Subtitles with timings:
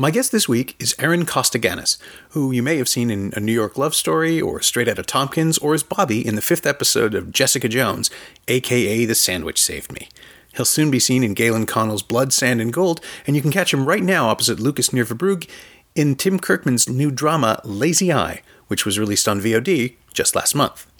[0.00, 1.98] My guest this week is Aaron Costa-Ganis,
[2.30, 5.58] who you may have seen in A New York Love Story or Straight Outta Tompkins
[5.58, 8.08] or as Bobby in the fifth episode of Jessica Jones,
[8.48, 10.08] aka The Sandwich Saved Me.
[10.56, 13.74] He'll soon be seen in Galen Connell's Blood, Sand, and Gold, and you can catch
[13.74, 15.46] him right now opposite Lucas Near-Verbrugghe
[15.94, 20.90] in Tim Kirkman's new drama Lazy Eye, which was released on VOD just last month.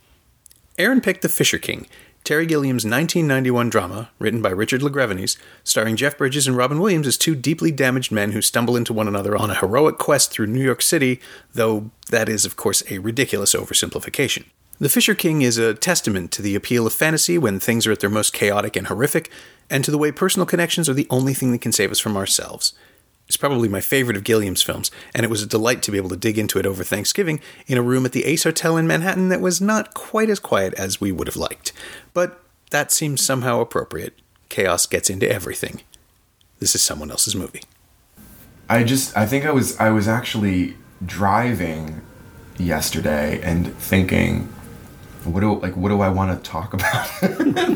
[0.79, 1.87] Aaron picked The Fisher King,
[2.23, 7.17] Terry Gilliam's 1991 drama, written by Richard LaGravenese, starring Jeff Bridges and Robin Williams as
[7.17, 10.63] two deeply damaged men who stumble into one another on a heroic quest through New
[10.63, 11.21] York City,
[11.55, 14.45] though that is, of course, a ridiculous oversimplification.
[14.79, 18.01] The Fisher King is a testament to the appeal of fantasy when things are at
[18.01, 19.31] their most chaotic and horrific,
[19.69, 22.17] and to the way personal connections are the only thing that can save us from
[22.17, 22.73] ourselves.
[23.31, 26.09] It's probably my favorite of Gilliam's films, and it was a delight to be able
[26.09, 29.29] to dig into it over Thanksgiving in a room at the Ace Hotel in Manhattan
[29.29, 31.73] that was not quite as quiet as we would have liked.
[32.13, 34.15] But that seems somehow appropriate.
[34.49, 35.83] Chaos gets into everything.
[36.59, 37.63] This is someone else's movie.
[38.69, 40.75] I just I think I was I was actually
[41.07, 42.01] driving
[42.59, 44.53] yesterday and thinking
[45.23, 47.09] what do like what do I want to talk about?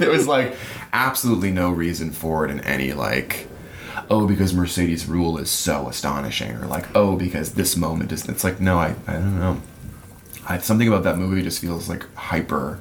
[0.01, 0.57] there was like
[0.93, 3.47] absolutely no reason for it in any like
[4.11, 8.45] oh because Mercedes Ruehl is so astonishing or like oh because this moment is it's
[8.45, 9.61] like no I I don't know.
[10.47, 12.79] I, something about that movie just feels like hyper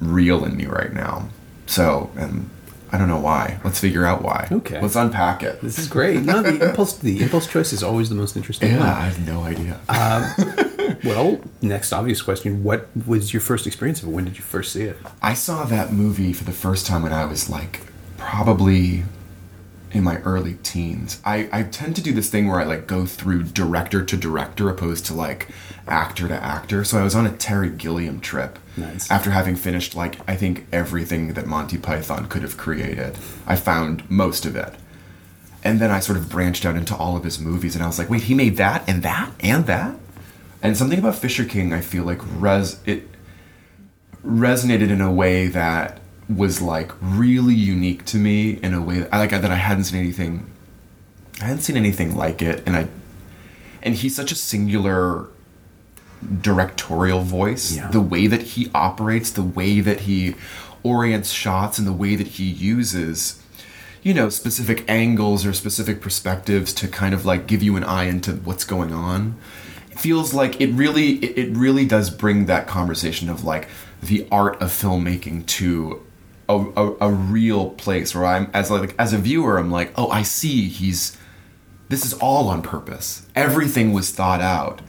[0.00, 1.28] real in me right now.
[1.66, 2.48] So and
[2.92, 3.58] I don't know why.
[3.64, 4.48] Let's figure out why.
[4.50, 4.80] Okay.
[4.80, 5.60] Let's unpack it.
[5.60, 6.22] This is great.
[6.22, 8.88] No, the impulse the impulse choice is always the most interesting yeah, one.
[8.88, 9.80] I have no idea.
[9.88, 14.12] Um, well, next obvious question: What was your first experience of it?
[14.12, 14.96] When did you first see it?
[15.20, 17.80] I saw that movie for the first time when I was like
[18.16, 19.02] probably
[19.96, 21.20] in my early teens.
[21.24, 24.68] I, I tend to do this thing where I like go through director to director
[24.68, 25.48] opposed to like
[25.88, 26.84] actor to actor.
[26.84, 28.58] So I was on a Terry Gilliam trip.
[28.76, 29.10] Nice.
[29.10, 33.16] After having finished like I think everything that Monty Python could have created.
[33.46, 34.74] I found most of it.
[35.64, 37.98] And then I sort of branched out into all of his movies and I was
[37.98, 39.96] like, wait, he made that and that and that?
[40.62, 43.08] And something about Fisher King I feel like res it
[44.24, 49.08] resonated in a way that was like really unique to me in a way that
[49.14, 50.50] I like that I hadn't seen anything
[51.40, 52.88] I hadn't seen anything like it and I
[53.82, 55.28] and he's such a singular
[56.42, 57.88] directorial voice Yeah.
[57.88, 60.34] the way that he operates the way that he
[60.82, 63.42] orients shots and the way that he uses
[64.02, 68.04] you know specific angles or specific perspectives to kind of like give you an eye
[68.04, 69.36] into what's going on
[69.90, 73.68] it feels like it really it, it really does bring that conversation of like
[74.02, 76.02] the art of filmmaking to
[76.48, 80.08] a, a, a real place where i'm as like as a viewer i'm like oh
[80.10, 81.16] i see he's
[81.88, 83.26] this is all on purpose.
[83.34, 84.82] Everything was thought out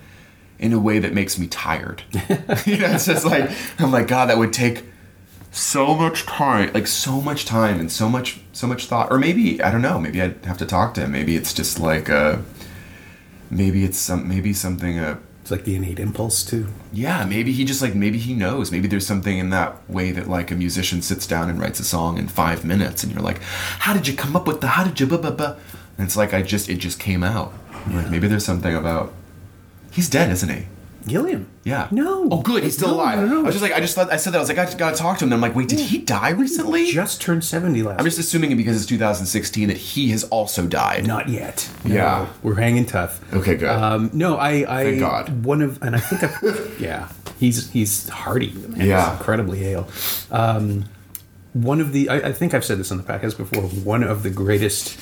[0.57, 2.01] in a way that makes me tired.
[2.65, 4.83] You know it's just like i'm like god that would take
[5.51, 9.11] so much time like so much time and so much so much thought.
[9.11, 11.11] Or maybe i don't know maybe i'd have to talk to him.
[11.11, 12.39] Maybe it's just like uh
[13.49, 15.17] maybe it's some maybe something uh
[15.47, 16.67] It's like the innate impulse too.
[16.91, 20.27] yeah maybe he just like maybe he knows maybe there's something in that way that
[20.27, 23.41] like a musician sits down and writes a song in five minutes and you're like
[23.79, 25.55] how did you come up with the how did you blah, blah, blah?
[25.97, 27.53] and it's like i just it just came out
[27.91, 29.13] like maybe there's something about
[29.89, 30.65] he's dead isn't he
[31.07, 31.47] Gilliam.
[31.63, 31.87] yeah.
[31.91, 32.27] No.
[32.31, 32.63] Oh, good.
[32.63, 33.19] He's still No, alive.
[33.19, 33.39] no, no.
[33.39, 34.37] I was just like, I just thought, I said that.
[34.37, 35.29] I was like, I just gotta talk to him.
[35.29, 36.85] Then I'm like, wait, did he die recently?
[36.91, 37.99] Just turned seventy last.
[37.99, 41.07] I'm just assuming it because it's 2016 that he has also died.
[41.07, 41.69] Not yet.
[41.83, 42.27] No, Yeah.
[42.43, 43.21] we're hanging tough.
[43.33, 43.69] Okay, good.
[43.69, 45.45] Um, no, I, I Thank God.
[45.45, 47.09] one of, and I think, I, yeah,
[47.39, 48.51] he's he's hardy.
[48.51, 49.17] The man is Yeah.
[49.17, 49.87] incredibly hale.
[50.31, 50.85] Um,
[51.53, 53.63] one of the, I, I think I've said this on the podcast before.
[53.63, 54.97] One of the greatest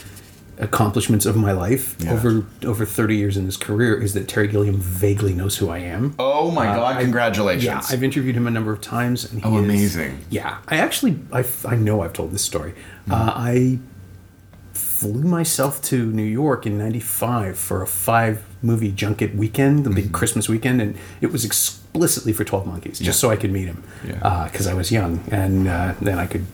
[0.58, 2.14] accomplishments of my life Yeah.
[2.14, 5.80] over over 30 years in this career is that Terry Gilliam vaguely knows who I
[5.80, 6.16] am.
[6.18, 6.96] oh my God!
[6.98, 7.64] I- Congratulations.
[7.66, 9.26] Yeah, I've interviewed him a number of times.
[9.30, 10.20] And he Oh, is- amazing.
[10.30, 12.72] Yeah, I actually, I, I know I've told this story.
[12.72, 13.12] Mm-hmm.
[13.12, 13.80] Uh, I
[14.74, 19.96] flew myself to New York in '95 for a five movie junket weekend, the Mm-hmm.
[19.96, 23.66] big Christmas weekend, and it was explicitly for Twelve Monkeys, just so I could meet
[23.66, 24.48] him, Yeah.
[24.52, 26.46] because I was young, and uh, then I could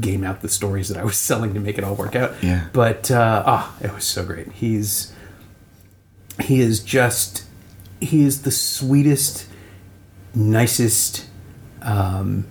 [0.00, 2.34] game out the stories that I was selling to make it all work out.
[2.42, 2.68] Yeah.
[2.72, 4.52] But uh, ah, it was so great.
[4.52, 5.12] He's
[6.40, 7.44] he is just
[8.00, 9.46] he is the sweetest,
[10.34, 11.26] nicest,
[11.82, 12.46] um,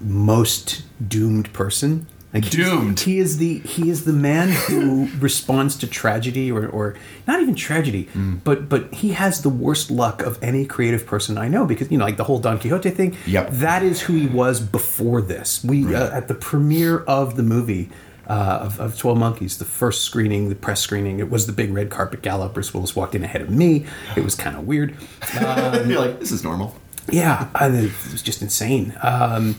[0.00, 3.00] most doomed person Like Doomed.
[3.00, 6.94] He is the he is the man who responds to tragedy or, or
[7.26, 8.40] not even tragedy, Mm.
[8.42, 11.98] but but he has the worst luck of any creative person I know because you
[11.98, 13.16] know like the whole Don Quixote thing.
[13.26, 13.50] Yep.
[13.50, 15.62] That is who he was before this.
[15.62, 17.90] We uh, at the premiere of the movie.
[18.24, 21.74] Uh, of, of 12 Monkeys, the first screening, the press screening, it was the big
[21.74, 22.48] red carpet gala.
[22.48, 23.84] Bruce Willis walked in ahead of me.
[24.16, 24.96] It was kind of weird.
[25.34, 26.74] You're like, this is normal.
[27.10, 28.94] Yeah, I it was just insane.
[29.02, 29.56] Um,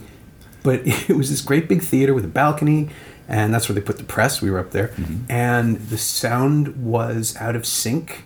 [0.63, 2.89] but it was this great big theater with a balcony,
[3.27, 4.42] and that's where they put the press.
[4.42, 5.31] We were up there, mm-hmm.
[5.31, 8.24] and the sound was out of sync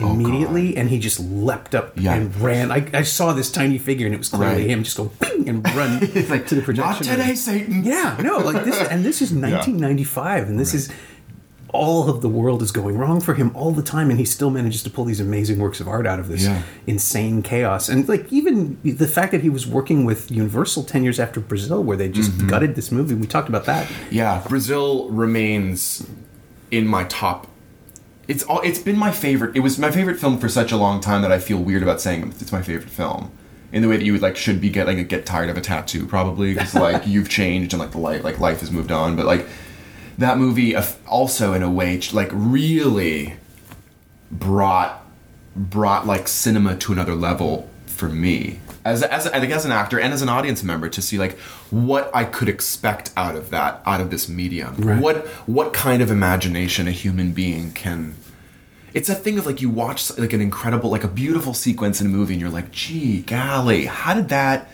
[0.00, 2.14] oh, immediately, and he just leapt up Yeah.
[2.14, 2.70] and ran.
[2.72, 4.70] I, I saw this tiny figure, and it was clearly Right.
[4.70, 7.06] him just go bing and run like, to the projection.
[7.06, 7.84] Not today, Satan.
[7.84, 10.90] Yeah, no, like this, and this is 1995, and this is
[11.74, 14.48] all of the world is going wrong for him all the time, and he still
[14.50, 16.62] manages to pull these amazing works of art out of this Yeah.
[16.86, 17.88] insane chaos.
[17.88, 21.82] And like even the fact that he was working with Universal ten years after Brazil,
[21.82, 22.48] where they just Mm-hmm.
[22.48, 23.86] gutted this movie, we talked about that.
[24.10, 26.06] Yeah, Brazil remains
[26.70, 27.48] in my top.
[28.28, 28.60] It's all.
[28.62, 29.54] It's been my favorite.
[29.54, 32.00] It was my favorite film for such a long time that I feel weird about
[32.00, 33.30] saying it's my favorite film.
[33.72, 35.60] In the way that you would like should be get like get tired of a
[35.60, 39.16] tattoo probably because like you've changed and like the life like life has moved on.
[39.16, 39.46] But like
[40.18, 43.36] that movie uh, also in a way like really
[44.30, 45.04] brought
[45.56, 49.98] brought like cinema to another level for me as as I think as an actor
[49.98, 51.38] and as an audience member to see like
[51.70, 54.74] what I could expect out of that out of this medium.
[54.76, 55.00] Right.
[55.00, 58.14] What what kind of imagination a human being can
[58.92, 62.06] it's a thing of like you watch like an incredible like a beautiful sequence in
[62.06, 64.68] a movie and you're like, "Gee, golly, how did that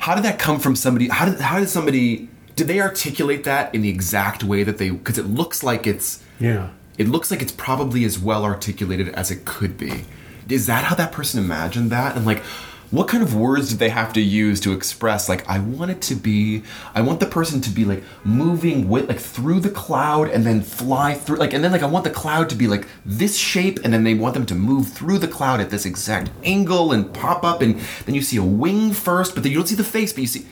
[0.00, 3.74] how did that come from somebody how did how did somebody did they articulate that
[3.74, 6.68] in the exact way that they because it looks like it's Yeah.
[6.98, 10.04] it looks like it's probably as well articulated as it could be.
[10.48, 12.16] Is that how that person imagined that?
[12.16, 12.42] And like,
[12.90, 16.00] what kind of words did they have to use to express like I want it
[16.02, 20.28] to be I want the person to be like moving with like through the cloud
[20.28, 22.88] and then fly through like and then like I want the cloud to be like
[23.06, 26.30] this shape and then they want them to move through the cloud at this exact
[26.42, 29.68] angle and pop up and then you see a wing first but then you don't
[29.68, 30.44] see the face but you see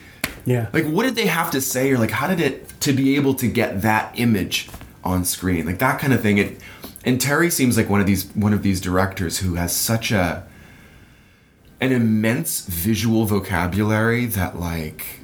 [0.49, 0.67] Yeah.
[0.73, 3.35] like what did they have to say or like how did it to be able
[3.35, 4.67] to get that image
[5.03, 6.59] on screen like that kind of thing it
[7.05, 10.43] and terry seems like one of these one of these directors who has such a
[11.79, 15.18] an immense visual vocabulary that like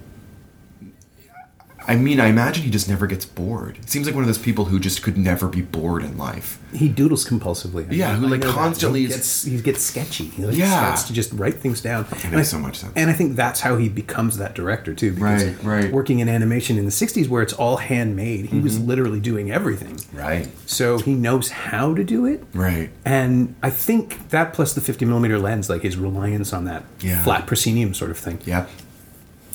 [1.87, 3.77] I mean, I imagine he just never gets bored.
[3.77, 6.59] It seems like one of those people who just could never be bored in life.
[6.73, 7.87] He doodles compulsively.
[7.89, 10.25] I Yeah, who, like, constantly He gets, he gets sketchy.
[10.25, 10.69] He like, Yeah.
[10.71, 12.05] starts to just write things down.
[12.11, 12.93] It And makes I- so much sense.
[12.95, 15.11] And I think that's how he becomes that director too.
[15.13, 15.91] Because Right, right.
[15.93, 18.88] Working in animation in the '60s, where it's all handmade, he was mm-hmm.
[18.88, 19.99] literally doing everything.
[20.11, 20.47] Right.
[20.65, 22.43] So he knows how to do it.
[22.53, 22.89] Right.
[23.05, 27.23] And I think that plus the 50 millimeter lens, like his reliance on that Yeah.
[27.23, 28.65] flat proscenium sort of thing, Yeah.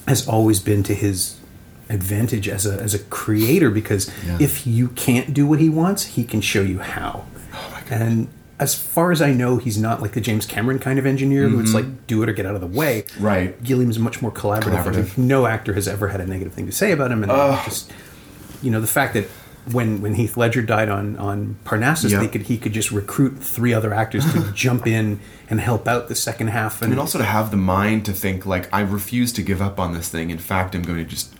[0.06, 1.34] has always been to his
[1.90, 4.38] advantage as a as a creator because Yeah.
[4.40, 7.24] if you can't do what he wants, he can show you how.
[7.52, 8.28] Oh and
[8.58, 11.60] as far as I know, he's not like the James Cameron kind of engineer who
[11.60, 13.02] it's like do it or get out of the way.
[13.02, 13.24] Mm-hmm.
[13.24, 13.62] Right.
[13.64, 14.84] Gilliam's much more collaborative.
[14.84, 15.18] Collaborative.
[15.18, 17.32] No actor has ever had a negative thing to say about him, and
[17.64, 17.90] just
[18.62, 19.26] you know the fact that.
[19.70, 23.74] When, when Heath Ledger died on, on Parnassus, they could he could just recruit three
[23.74, 25.20] other actors to jump in
[25.50, 26.80] and help out the second half.
[26.80, 29.78] And And also to have the mind to think like I refuse to give up
[29.78, 30.30] on this thing.
[30.30, 31.34] In fact, I'm going to just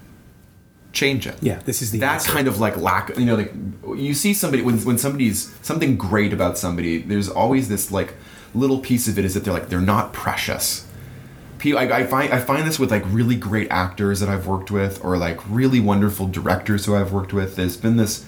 [0.93, 1.37] change it.
[1.41, 2.33] yeah, this is the that answer.
[2.33, 3.53] kind of like lack you know like
[3.97, 8.15] you see somebody when when somebody's something great about somebody there's always this like
[8.55, 10.87] little piece of it is that they're like they're not precious
[11.63, 15.05] I, I find I find this with like really great actors that I've worked with
[15.05, 18.25] or like really wonderful directors who I've worked with there's been this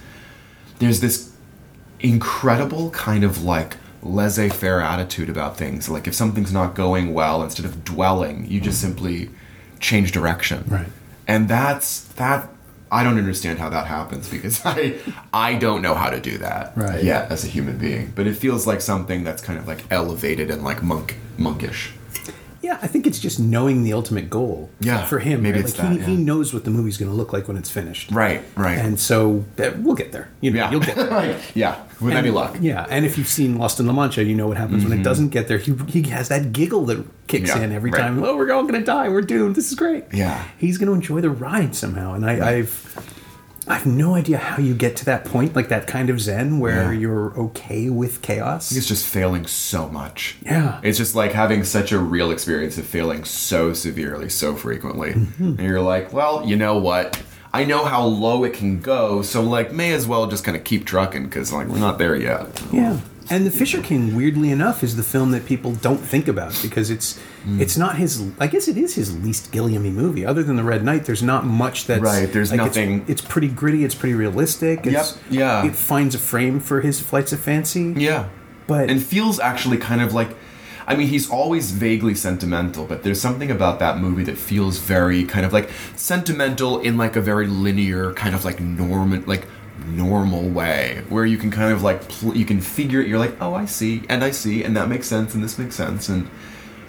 [0.79, 1.31] there's this
[1.99, 7.65] incredible kind of like laissez-faire attitude about things like if something's not going well instead
[7.65, 8.87] of dwelling you just mm.
[8.87, 9.29] simply
[9.79, 10.87] change direction Right.
[11.27, 12.49] and that's that
[12.97, 14.79] i don't understand how that happens because i
[15.33, 17.03] i don't know how to do that Right.
[17.03, 20.47] yet as a human being but it feels like something that's kind of like elevated
[20.53, 21.81] and like monk monkish
[22.63, 24.69] Yeah, I think it's just knowing the ultimate goal.
[24.79, 25.65] Yeah, for him, maybe right?
[25.69, 26.23] it's like he, that, he yeah.
[26.23, 28.09] knows what the movie's going to look like when it's finished.
[28.11, 30.29] right right And so uh, we'll get there.
[30.41, 31.09] You know, yeah you'll get there.
[31.21, 31.37] Right.
[31.55, 34.33] yeah with any And- luck Yeah, and if you've seen Lost in La Mancha, you
[34.35, 35.57] know what happens when it doesn't get there.
[35.57, 37.59] He, he has that giggle that kicks Mm-hmm.
[37.59, 37.99] Yeah, in every right.
[37.99, 38.23] time.
[38.23, 39.09] Oh, we're all going to die.
[39.09, 39.55] We're doomed.
[39.55, 40.05] This is great.
[40.13, 40.43] Yeah.
[40.57, 42.13] he's going to enjoy the ride somehow.
[42.13, 42.71] And I, I've
[43.67, 46.59] I have no idea how you get to that point, like that kind of zen
[46.59, 46.99] where Yeah.
[46.99, 48.71] you're okay with chaos.
[48.75, 50.79] it's just failing so much Yeah.
[50.83, 55.43] it's just like having such a real experience of failing so severely so frequently Mm-hmm.
[55.57, 57.21] and you're like well you know what
[57.53, 60.63] i know how low it can go so like may as well just kind of
[60.63, 64.83] keep trucking because like we're not there yet Yeah, And The Fisher King, weirdly enough,
[64.83, 67.59] is the film that people don't think about because it's Hmm.
[67.61, 68.23] it's not his.
[68.39, 70.25] I guess it is his least Gilliamy movie.
[70.25, 73.47] Other than The Red Knight, there's not much that's Right, there's it's- nothing- It's, pretty
[73.49, 73.83] gritty.
[73.83, 74.85] It's pretty realistic.
[74.85, 75.65] It's, Yep, yeah.
[75.65, 77.93] It finds a frame for his flights of fancy.
[77.97, 78.25] Yeah.
[78.67, 80.35] But- and feels actually kind of like
[80.85, 85.23] I mean, he's always vaguely sentimental, but there's something about that movie that feels very
[85.23, 89.47] kind of like sentimental in like a very linear kind of like Norman, like
[89.87, 93.35] normal way where you can kind of like pl- you can figure it you're like,
[93.41, 96.29] "Oh, I see." And I see, and that makes sense and this makes sense and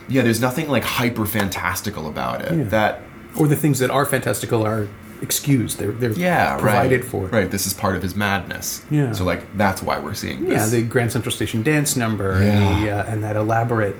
[0.08, 2.52] yeah, there's nothing like hyper fantastical about it.
[2.56, 2.64] Yeah.
[2.64, 3.02] That
[3.38, 4.86] Or the things that are fantastical are
[5.22, 5.78] excused.
[5.78, 7.10] They're they're yeah, provided right.
[7.10, 7.26] for.
[7.28, 8.84] Right, this is part of his madness.
[8.90, 9.12] Yeah.
[9.12, 10.52] So like that's why we're seeing this.
[10.72, 12.80] Yeah, the Grand Central Station dance number and, Yeah.
[12.80, 13.96] the, uh, and that elaborate.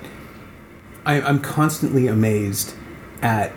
[1.05, 2.75] I, I'm constantly amazed
[3.21, 3.51] at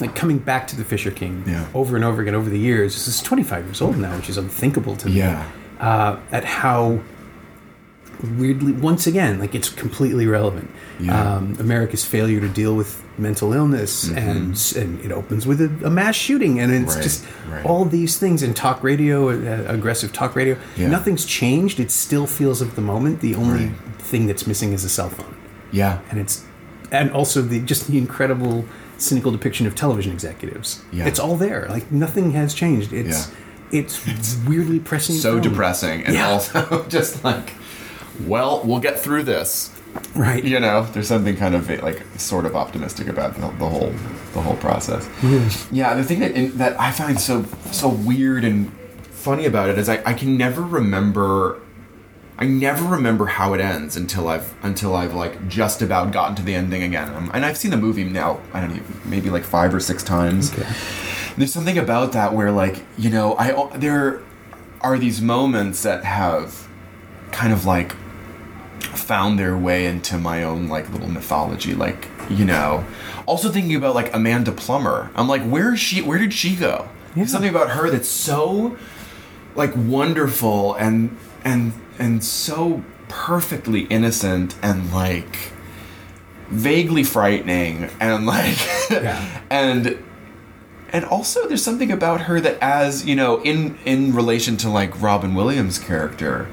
[0.00, 1.66] like coming back to the Fisher King Yeah.
[1.74, 2.94] over and over again over the years.
[2.94, 5.12] This is 25 years old now, which is unthinkable to me.
[5.18, 5.48] Yeah.
[5.80, 7.00] Uh, at how
[8.36, 10.70] weirdly, once again, like it's completely relevant.
[10.98, 11.36] Yeah.
[11.36, 15.90] Um, America's failure to deal with mental illness, and and it opens with a, a
[15.90, 16.96] mass shooting, and it's Mm-hmm.
[16.96, 17.64] Right, just right.
[17.66, 20.56] all these things in talk radio, uh, aggressive talk radio.
[20.76, 20.88] Yeah.
[20.88, 21.80] Nothing's changed.
[21.80, 23.20] It still feels of the moment.
[23.20, 23.74] The only Right.
[23.98, 25.34] thing that's missing is a cell phone,
[25.72, 26.00] Yeah.
[26.10, 26.44] and it's
[26.92, 28.64] and also the just the incredible
[29.00, 30.82] cynical depiction of television executives.
[30.92, 31.06] Yeah.
[31.06, 31.66] It's all there.
[31.68, 32.92] Like nothing has changed.
[32.92, 33.32] It's
[33.72, 35.16] it's weirdly pressing.
[35.16, 35.42] so film.
[35.42, 36.28] depressing and Yeah.
[36.30, 37.54] also just like
[38.26, 39.70] well we'll get through this
[40.14, 40.42] right?
[40.44, 43.92] you know there's something kind of like sort of optimistic about the, the whole
[44.34, 45.08] the whole process
[45.70, 48.70] yeah the thing that in, that i find so so weird and
[49.12, 51.60] funny about it is I, I can never remember
[52.40, 56.42] I never remember how it ends until I've until I've like just about gotten to
[56.42, 57.14] the ending again.
[57.14, 58.40] Um, and I've seen the movie now.
[58.54, 60.50] I don't know, maybe like five or six times.
[60.52, 60.66] Okay.
[61.36, 64.22] There's something about that where like you know I there
[64.80, 66.66] are these moments that have
[67.30, 67.94] kind of like
[68.80, 72.84] found their way into my own like little mythology like you know
[73.26, 76.88] also thinking about like amanda plummer i'm like where is she where did she go
[77.14, 78.76] There's something about her that's so
[79.54, 85.52] like wonderful and and and so perfectly innocent and like
[86.48, 88.58] vaguely frightening and like
[88.90, 89.40] Yeah.
[89.50, 90.02] and
[90.92, 95.00] and also there's something about her that as you know in in relation to like
[95.00, 96.48] robin williams character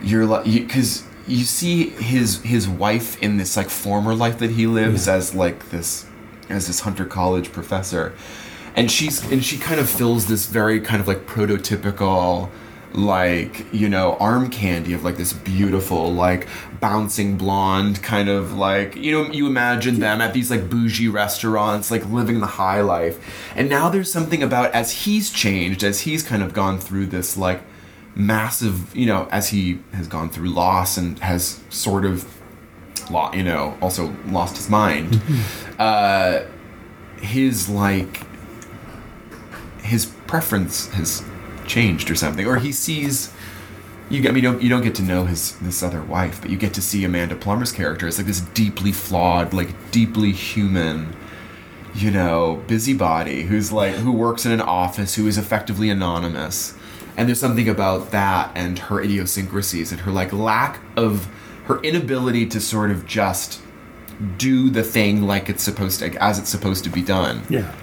[0.00, 4.66] you're like because you, see his his wife in this like former life that he
[4.68, 6.06] lives as like this
[6.48, 8.12] as this hunter college professor
[8.76, 12.48] and she's and she kind of fills this very kind of like prototypical
[12.94, 16.48] like you know arm candy of like this beautiful like
[16.80, 21.90] bouncing blonde kind of like you know you imagine them at these like bougie restaurants
[21.90, 23.18] like living the high life.
[23.54, 27.36] And now there's something about as he's changed as he's kind of gone through this
[27.36, 27.62] like
[28.14, 32.26] massive you know as he has gone through loss and has sort of
[33.10, 35.20] lo- you know also lost his mind
[35.78, 36.42] uh
[37.20, 38.22] his like
[39.82, 41.22] his preference has
[41.68, 43.32] changed or something or he sees
[44.10, 46.50] you get I you don't you don't get to know his this other wife but
[46.50, 51.14] you get to see Amanda Plummer's character It's like this deeply flawed like deeply human
[51.94, 56.74] you know busybody who's like who works in an office who is effectively anonymous
[57.16, 61.28] and there's something about that and her idiosyncrasies and her like lack of
[61.64, 63.60] her inability to sort of just
[64.36, 67.74] do the thing like it's supposed to as it's supposed to be done Yeah.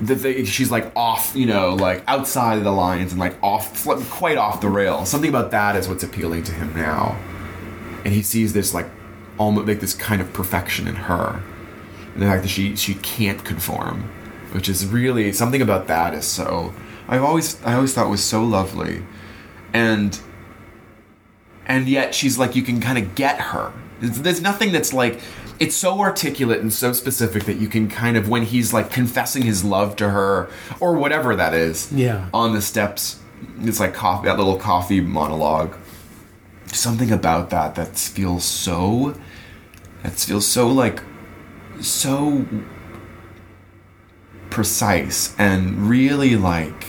[0.00, 4.38] That she's like off, you know, like outside of the lines and like off, quite
[4.38, 5.04] off the rail.
[5.04, 7.18] Something about that is what's appealing to him now,
[8.04, 8.86] and he sees this like
[9.38, 11.42] almost like this kind of perfection in her,
[12.14, 14.02] and the fact that she she can't conform,
[14.52, 16.72] which is really something about that is so.
[17.08, 19.02] I've always I always thought was so lovely,
[19.72, 20.18] and
[21.66, 23.72] and yet she's like you can kind of get her.
[24.00, 25.20] There's, there's nothing that's like
[25.60, 29.42] it's so articulate and so specific that you can kind of when he's like confessing
[29.42, 30.48] his love to her
[30.80, 31.92] or whatever that is.
[31.92, 32.28] Yeah.
[32.34, 33.20] On the steps,
[33.60, 35.76] it's like coffee that little coffee monologue.
[36.66, 39.14] Something about that that feels so
[40.02, 41.02] that feels so like
[41.80, 42.46] so
[44.50, 46.86] precise and really like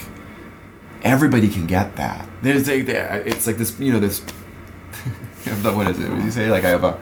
[1.04, 2.28] everybody can get that.
[2.42, 4.20] There's a, there- it's like this, you know, this.
[5.64, 6.10] what is it?
[6.10, 6.50] What do you say?
[6.50, 7.00] Like I have a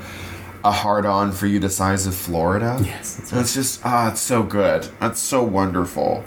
[0.63, 2.79] a hard on for you the size of Florida.
[2.83, 4.87] Yes, that's it's just ah, it's so good.
[4.99, 6.23] That's so wonderful.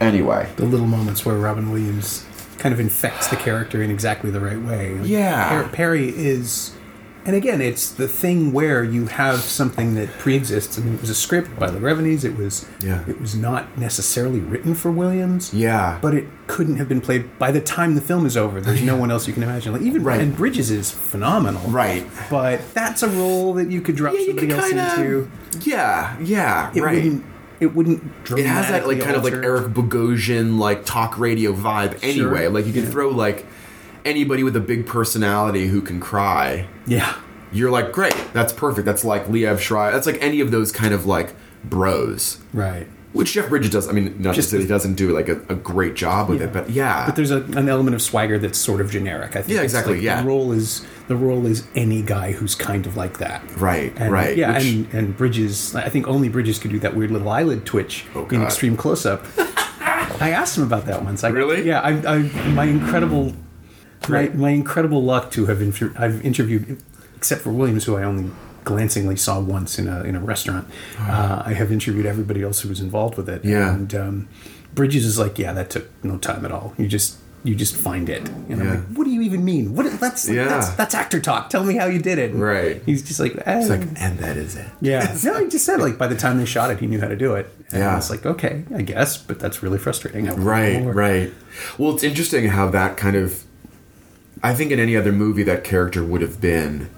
[0.00, 2.24] Anyway, the little moments where Robin Williams
[2.58, 4.94] kind of infects the character in exactly the right way.
[4.94, 5.62] Like, Yeah.
[5.62, 6.72] Per- Perry is
[7.28, 10.78] And again, it's the thing where you have something that pre-exists.
[10.78, 12.24] I mean, it was a script by LaGravenese.
[12.24, 13.02] It was Yeah.
[13.06, 15.52] it was not necessarily written for Williams.
[15.52, 15.98] Yeah.
[16.00, 18.62] But it couldn't have been played by the time the film is over.
[18.62, 19.74] There's no one else you can imagine.
[19.74, 20.22] Like even Right.
[20.22, 21.60] and Bridges is phenomenal.
[21.70, 22.06] Right.
[22.30, 25.28] But that's a role that you could drop Yeah, somebody else kinda- into.
[25.64, 26.94] Yeah, yeah, It right.
[26.94, 27.24] wouldn't
[27.60, 28.02] it wouldn't
[28.36, 32.44] It has that like kind of like Eric Bogosian like talk radio vibe anyway.
[32.44, 32.50] Sure.
[32.50, 33.44] Like you can throw like
[34.08, 36.66] anybody with a big personality who can cry.
[36.86, 37.16] Yeah.
[37.52, 38.84] You're like, great, that's perfect.
[38.84, 39.92] That's like Liev Schreiber.
[39.94, 41.34] That's like any of those kind of like
[41.64, 42.38] bros.
[42.52, 42.86] Right.
[43.14, 43.88] Which Jeff Bridges does.
[43.88, 46.40] I mean, not Just just that he doesn't do like a, a great job with
[46.42, 46.46] Yeah.
[46.48, 47.06] it, but yeah.
[47.06, 49.34] But there's a, an element of swagger that's sort of generic.
[49.34, 49.56] I think.
[49.56, 50.20] Yeah, exactly, like yeah.
[50.20, 53.42] The role is the role is any guy who's kind of like that.
[53.58, 54.36] right, And, right.
[54.36, 55.74] Yeah, Which- and, and Bridges.
[55.74, 59.06] I think only Bridges could do that weird little eyelid twitch Oh, in extreme close
[59.06, 59.24] up.
[60.20, 61.24] I asked him about that once.
[61.24, 61.62] I, Really?
[61.66, 61.80] Yeah.
[61.80, 62.18] I, I
[62.50, 63.32] my incredible,
[64.08, 66.80] my, my incredible luck to have inter- I've interviewed,
[67.16, 68.30] except for Williams, who I only
[68.64, 70.68] glancingly saw once in a in a restaurant.
[71.00, 73.44] Uh, I have interviewed everybody else who was involved with it.
[73.44, 73.74] Yeah.
[73.74, 74.28] And um,
[74.74, 76.74] Bridges is like, yeah, that took no time at all.
[76.78, 78.28] You just you just find it.
[78.28, 78.70] And I'm Yeah.
[78.74, 79.74] like, what do you even mean?
[79.74, 80.48] What that's Yeah.
[80.48, 81.50] that's that's actor talk.
[81.50, 82.32] Tell me how you did it.
[82.32, 82.82] And Right.
[82.84, 83.58] He's just like, eh.
[83.60, 84.66] it's like, and that is it.
[84.80, 85.16] Yeah.
[85.24, 87.16] No, he just said like by the time they shot it, he knew how to
[87.16, 87.50] do it.
[87.70, 87.96] And Yeah.
[87.96, 90.26] It's like okay, I guess, but that's really frustrating.
[90.26, 91.32] Right, right.
[91.78, 93.44] Well, it's interesting how that kind of.
[94.42, 96.90] I think in any other movie, that character would have been.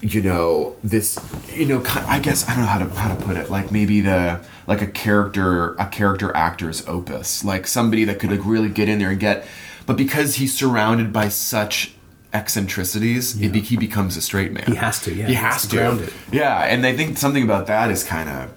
[0.00, 1.18] You know this.
[1.52, 3.50] You know, I guess I don't know how to how to put it.
[3.50, 8.44] Like maybe the like a character a character actor's opus, like somebody that could like
[8.44, 9.44] really get in there and get.
[9.86, 11.94] But because he's surrounded by such
[12.32, 14.64] eccentricities, it be, he becomes a straight man.
[14.66, 15.76] He has to, yeah, He he has has to to.
[15.76, 16.12] ground it.
[16.30, 18.52] Yeah, and I think something about that is kind of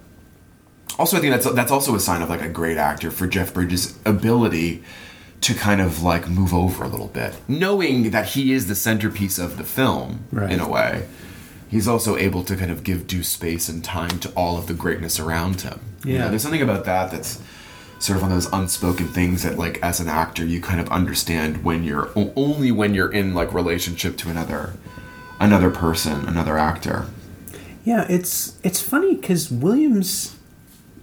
[1.00, 3.54] also, I think that's that's also a sign of like a great actor for Jeff
[3.54, 4.84] Bridges' ability
[5.42, 9.40] to kind of like move over a little bit, knowing that he is the centerpiece
[9.40, 10.52] of the film Right.
[10.52, 11.08] in a way.
[11.68, 14.74] He's also able to kind of give due space and time to all of the
[14.74, 15.80] greatness around him.
[16.06, 16.30] You know, Yeah.
[16.30, 17.40] there's something about that that's
[18.00, 20.88] sort of one of those unspoken things that like as an actor you kind of
[20.90, 24.74] understand when you're o- only when you're in like relationship to another
[25.40, 27.06] another person, another actor.
[27.84, 30.36] Yeah, it's it's funny because Williams.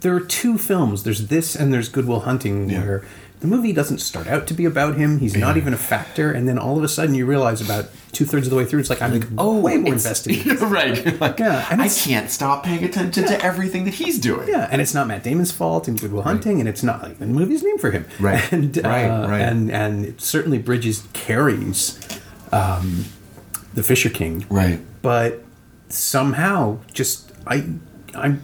[0.01, 1.03] There are two films.
[1.03, 2.81] There's this and there's Goodwill Hunting, Yeah.
[2.85, 3.03] where
[3.41, 5.19] the movie doesn't start out to be about him.
[5.21, 8.25] He's not even a factor, and then all of a sudden you realize about two
[8.25, 10.45] thirds of the way through, it's like I'm like, Oh, way more invested.
[10.63, 11.21] right.
[11.21, 14.49] Like, Yeah, and I can't stop paying attention to everything that he's doing.
[14.49, 17.27] Yeah, and it's not Matt Damon's fault in Goodwill Hunting, and it's not like the
[17.27, 18.07] movie's named for him.
[18.19, 18.53] Right.
[18.53, 19.41] and uh, Right, right.
[19.41, 21.99] and and it certainly Bridges carries
[22.53, 23.05] um,
[23.75, 24.81] the Fisher King, Right.
[25.03, 25.45] But
[25.89, 27.65] somehow, just I,
[28.15, 28.43] I'm.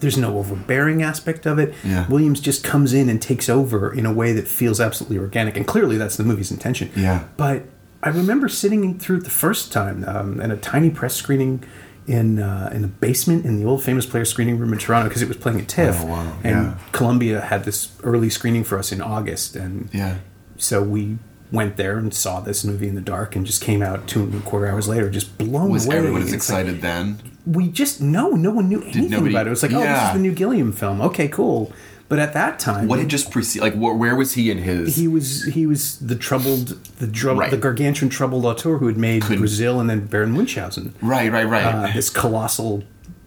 [0.00, 1.74] There's no overbearing aspect of it.
[1.84, 2.06] Yeah.
[2.08, 5.66] Williams just comes in and takes over in a way that feels absolutely organic, and
[5.66, 6.90] clearly that's the movie's intention.
[6.96, 7.24] Yeah.
[7.36, 7.64] But
[8.02, 11.64] I remember sitting through it the first time um, in a tiny press screening
[12.06, 15.20] in uh, in the basement in the old famous player screening room in Toronto because
[15.20, 15.96] it was playing at TIFF.
[16.00, 16.32] Oh, wow.
[16.44, 16.78] And Yeah.
[16.92, 20.18] Columbia had this early screening for us in August, and Yeah.
[20.56, 21.18] so we
[21.50, 24.34] went there and saw this movie in the dark and just came out two and
[24.34, 25.96] a quarter hours later just blown Was away.
[25.96, 27.18] everyone as It's like- excited then?
[27.48, 29.48] We just no, no one knew anything nobody- about it.
[29.48, 31.00] It was like, oh, this is the new Gilliam film.
[31.00, 31.72] Okay, cool.
[32.10, 33.62] But at that time, What had just preceded?
[33.62, 34.96] Like, wh- where was he in his?
[34.96, 37.50] he was he was the troubled the Right.
[37.50, 40.94] the gargantuan troubled auteur who had made Couldn't- Brazil and then Baron Munchausen.
[41.02, 41.64] right, right, right.
[41.64, 42.82] Uh, this colossal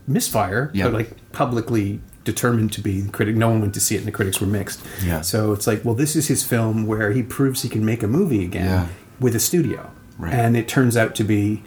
[0.07, 0.85] misfire, Yeah.
[0.85, 3.35] but like publicly determined to be the critic.
[3.35, 4.79] No one went to see it, and the critics were mixed.
[5.05, 5.21] Yeah.
[5.21, 8.07] So it's like, well, this is his film where he proves he can make a
[8.07, 8.87] movie again Yeah.
[9.19, 10.33] with a studio, Right.
[10.33, 11.61] and it turns out to be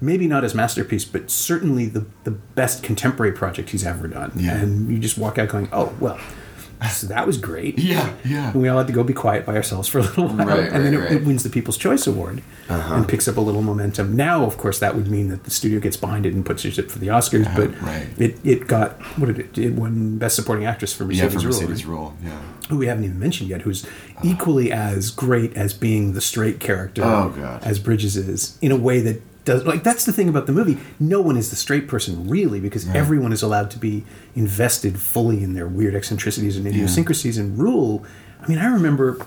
[0.00, 4.32] maybe not his masterpiece, but certainly the the best contemporary project he's ever done.
[4.36, 4.56] Yeah.
[4.56, 6.18] And you just walk out going, oh well.
[6.92, 7.78] So that was great.
[7.86, 8.50] Yeah, yeah.
[8.52, 10.70] And we all had to go be quiet by ourselves for a little while, Right,
[10.70, 11.12] and then it, right.
[11.12, 12.94] it wins the People's Choice Award uh-huh.
[12.96, 14.14] and picks up a little momentum.
[14.14, 16.90] Now, of course, that would mean that the studio gets behind it and puts it
[16.90, 17.46] for the Oscars.
[17.46, 18.06] Uh-huh, but right.
[18.18, 19.56] it it got what did it?
[19.56, 21.96] It won Best Supporting Actress for yeah, Mercedes for Ruehl, Mercedes right?
[21.98, 22.12] Ruehl.
[22.22, 22.42] Yeah.
[22.68, 24.20] who we haven't even mentioned yet, who's uh-huh.
[24.24, 27.64] equally as great as being the straight character Oh, God.
[27.64, 30.76] as Bridges is, in a way that does like that's the thing about the movie.
[31.00, 34.04] No one is the straight person really, because everyone is allowed to be
[34.34, 37.38] invested fully in their weird eccentricities and idiosyncrasies.
[37.38, 38.04] And Ruehl,
[38.42, 39.24] I mean, I remember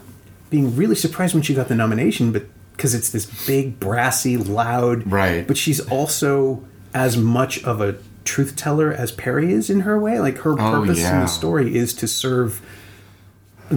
[0.52, 5.10] being really surprised when she got the nomination, but because it's this big, brassy, loud,
[5.12, 5.46] Right.
[5.48, 10.20] But she's also as much of a truth teller as Perry is in her way.
[10.20, 12.62] Like her Oh, purpose in the story is to serve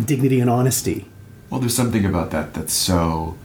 [0.07, 1.07] dignity and honesty.
[1.51, 3.37] Well, there's something about that that's so,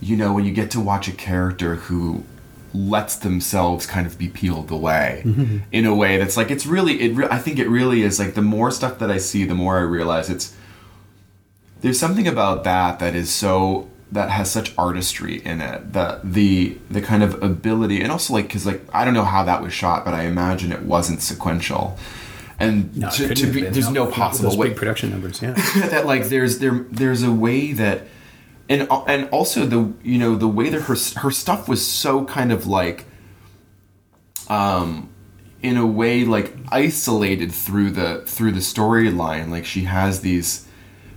[0.00, 2.24] you know, when you get to watch a character who
[2.72, 5.58] lets themselves kind of be peeled away mm-hmm.
[5.72, 7.16] in a way that's like it's really it.
[7.16, 9.78] Re- I think it really is like the more stuff that I see, the more
[9.78, 10.54] I realize it's.
[11.80, 16.76] There's something about that that is so that has such artistry in it the the
[16.90, 19.72] the kind of ability and also like because like i don't know how that was
[19.72, 21.96] shot but i imagine it wasn't sequential
[22.60, 25.40] and No, to, to be been, there's no With possible way big production numbers.
[25.40, 25.52] Yeah.
[25.88, 28.02] that like there's there there's a way that
[28.70, 32.52] and and also the you know the way that her her stuff was so kind
[32.52, 33.04] of like
[34.48, 35.08] um
[35.62, 40.66] in a way like isolated through the through the storyline like she has these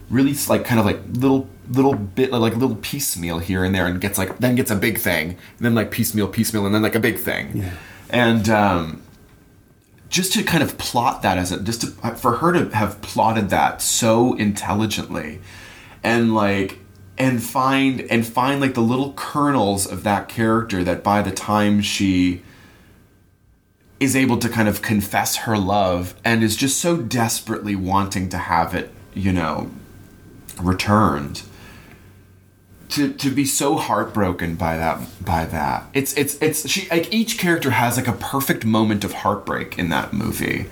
[0.10, 4.02] really like kind of like little little bit like little piecemeal here and there and
[4.02, 6.96] gets like then gets a big thing and then like piecemeal piecemeal and then like
[6.96, 7.72] a big thing Yeah.
[8.10, 9.02] and um
[10.10, 13.50] just to kind of plot that as a just to, for her to have plotted
[13.50, 15.40] that so intelligently
[16.04, 16.80] and like
[17.24, 21.82] and find and find like the little kernels of that character that by the time
[21.82, 22.42] she
[23.98, 28.38] is able to kind of confess her love and is just so desperately wanting to
[28.38, 29.72] have it you know
[30.62, 31.44] returned
[32.90, 35.86] to to be so heartbroken by that by that.
[35.94, 39.90] It's it's it's she like each character has like a perfect moment of heartbreak in
[39.90, 40.66] that movie.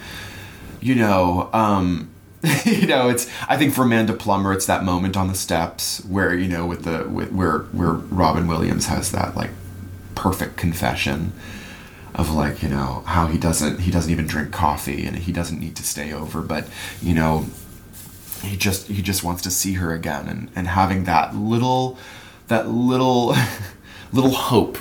[0.81, 2.10] You know um
[2.65, 6.33] you know it's i think for amanda plummer it's that moment on the steps where
[6.33, 9.51] you know with the with where where robin williams has that like
[10.15, 11.31] perfect confession
[12.15, 15.59] of like you know how he doesn't he doesn't even drink coffee and he doesn't
[15.59, 16.67] need to stay over but
[17.01, 17.45] you know
[18.43, 21.97] he just he just wants to see her again and and having that little
[22.47, 23.35] that little
[24.11, 24.77] little hope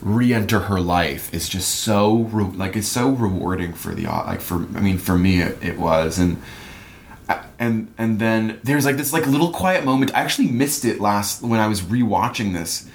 [0.00, 4.56] re-enter her life is just so re- like it's so rewarding for the like for
[4.74, 6.40] I mean for me it, it was and
[7.60, 10.12] and and then there's like this like little quiet moment.
[10.14, 12.88] I actually missed it last when I was rewatching this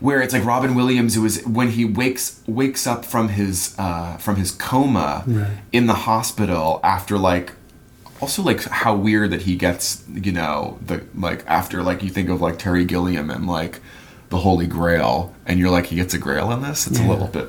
[0.00, 4.16] where it's like Robin Williams who is when he wakes wakes up from his uh,
[4.18, 5.50] from his coma Right.
[5.72, 7.52] in the hospital after like
[8.20, 12.28] also like how weird that he gets you know the like after like you think
[12.30, 13.80] of like Terry Gilliam and like
[14.30, 16.86] the Holy Grail and you're like he gets a Grail in this?
[16.86, 17.48] It's a little bit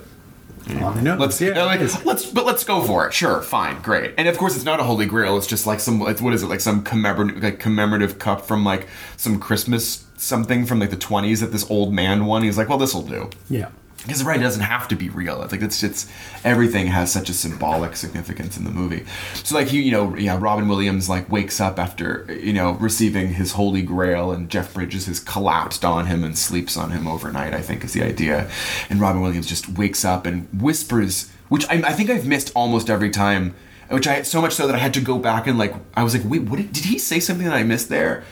[0.79, 1.19] On the nose.
[1.19, 1.49] Let's yeah.
[1.49, 3.13] Uh, yeah, like, let's but let's go for it.
[3.13, 4.13] Sure, fine, great.
[4.17, 5.37] And of course, it's not a holy grail.
[5.37, 8.63] It's just like some it's, what is it like some commemorative like commemorative cup from
[8.63, 12.43] like some Christmas something from like the twenties that this old man won.
[12.43, 13.29] He's like, well, this will do.
[13.49, 13.69] yeah.
[14.03, 15.43] Because right, it doesn't have to be real.
[15.43, 16.07] It's like it's it's
[16.43, 19.05] everything has such a symbolic significance in the movie.
[19.43, 23.33] So like you you know yeah Robin Williams like wakes up after you know receiving
[23.33, 27.53] his holy grail and Jeff Bridges has collapsed on him and sleeps on him overnight.
[27.53, 28.49] I think is the idea,
[28.89, 32.89] and Robin Williams just wakes up and whispers, which I, I think I've missed almost
[32.89, 33.53] every time.
[33.89, 36.15] Which I so much so that I had to go back and like I was
[36.15, 38.23] like wait what did, did he say something that I missed there?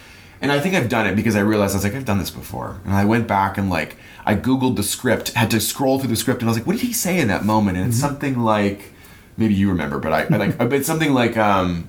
[0.42, 2.32] And I think I've done it because I realized I was like, I've done this
[2.32, 2.80] before.
[2.86, 6.16] And I went back and like I Googled the script, had to scroll through the
[6.16, 7.78] script, and I was like, what did he say in that moment?
[7.78, 8.94] And it's something like
[9.38, 11.88] maybe you remember, but I, I like but it's something like um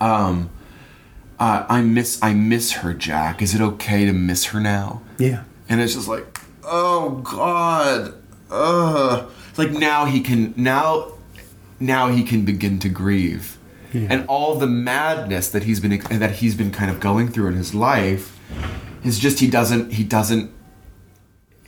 [0.00, 0.50] um
[1.38, 3.42] uh, I miss I miss her, Jack.
[3.42, 5.02] Is it okay to miss her now?
[5.18, 5.44] Yeah.
[5.68, 8.14] And it's just like, oh God,
[8.50, 9.30] ugh.
[9.56, 11.12] Like now he can now,
[11.80, 13.58] now he can begin to grieve,
[14.02, 14.08] Yeah.
[14.10, 17.54] and all the madness that he's been that he's been kind of going through in
[17.54, 18.38] his life
[19.04, 20.50] is just he doesn't he doesn't.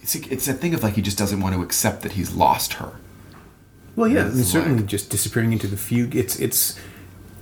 [0.03, 2.33] It's a, it's a thing of like he just doesn't want to accept that he's
[2.35, 2.93] lost her.
[3.97, 6.15] Well, yeah, and certainly like- just disappearing into the fugue.
[6.17, 6.79] It's it's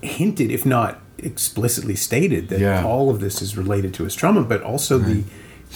[0.02, 2.84] hinted, if not explicitly stated, that Yeah.
[2.84, 5.24] all of this is related to his trauma, but also the.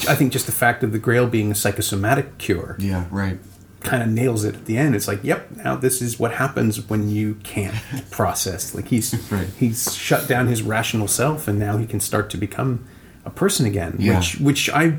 [0.09, 3.39] I think just the fact of the Grail being a psychosomatic cure Yeah, right.
[3.81, 4.95] Kind of nails it at the end.
[4.95, 7.75] It's like, yep, now this is what happens when you can't
[8.11, 8.75] process.
[8.75, 9.49] Like he's Right.
[9.59, 12.85] he's shut down his rational self, and now he can start to become
[13.25, 13.97] a person again.
[13.99, 14.17] Yeah.
[14.19, 14.99] Which which I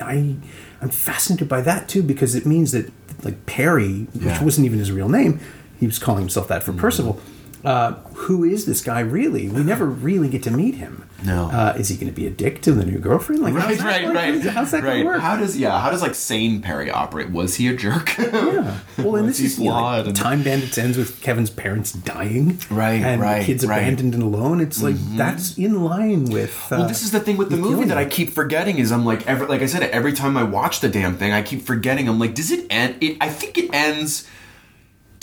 [0.00, 0.36] I
[0.80, 2.92] I'm fascinated by that too because it means that
[3.24, 4.44] like Perry, which Yeah.
[4.44, 5.40] wasn't even his real name,
[5.80, 6.80] he was calling himself that for Mm-hmm.
[6.80, 7.20] Percival.
[7.64, 9.48] Uh, who is this guy really?
[9.48, 11.04] We never really get to meet him.
[11.24, 11.46] No.
[11.50, 13.42] Uh, is he going to be a dick to the new girlfriend?
[13.42, 14.40] Like, Right, right, right.
[14.44, 15.04] How's that right.
[15.04, 15.20] work?
[15.20, 15.80] How does yeah?
[15.80, 17.30] How does like sane Perry operate?
[17.30, 18.14] Was he a jerk?
[18.18, 18.78] Yeah.
[18.98, 22.58] Well, and this is you know, flawed and- Time Bandits ends with Kevin's parents dying.
[22.70, 23.78] Right, And right, kids right.
[23.78, 23.84] Mm-hmm.
[23.84, 24.60] abandoned and alone.
[24.60, 26.56] It's like that's in line with.
[26.70, 28.92] Uh, Well, this is the thing with the with movie that I keep forgetting is
[28.92, 31.62] I'm like every like I said every time I watch the damn thing I keep
[31.62, 34.28] forgetting I'm like does it end it I think it ends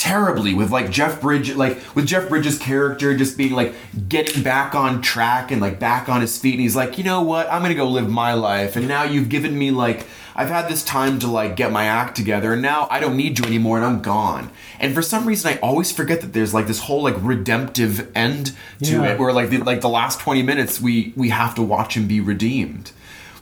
[0.06, 3.74] terribly with like Jeff Bridge like with Jeff Bridges character just being like
[4.08, 6.54] getting back on track and like back on his feet.
[6.54, 7.52] And he's like you know what?
[7.52, 8.76] I'm gonna go live my life.
[8.76, 12.16] And now you've given me like I've had this time to like get my act
[12.16, 14.52] together and now I don't need you anymore and I'm gone.
[14.80, 18.52] And for some reason I always forget that there's like this whole like redemptive end
[18.84, 19.14] to Yeah.
[19.14, 22.06] it where like the, like the last 20 minutes we we have to watch him
[22.08, 22.92] be redeemed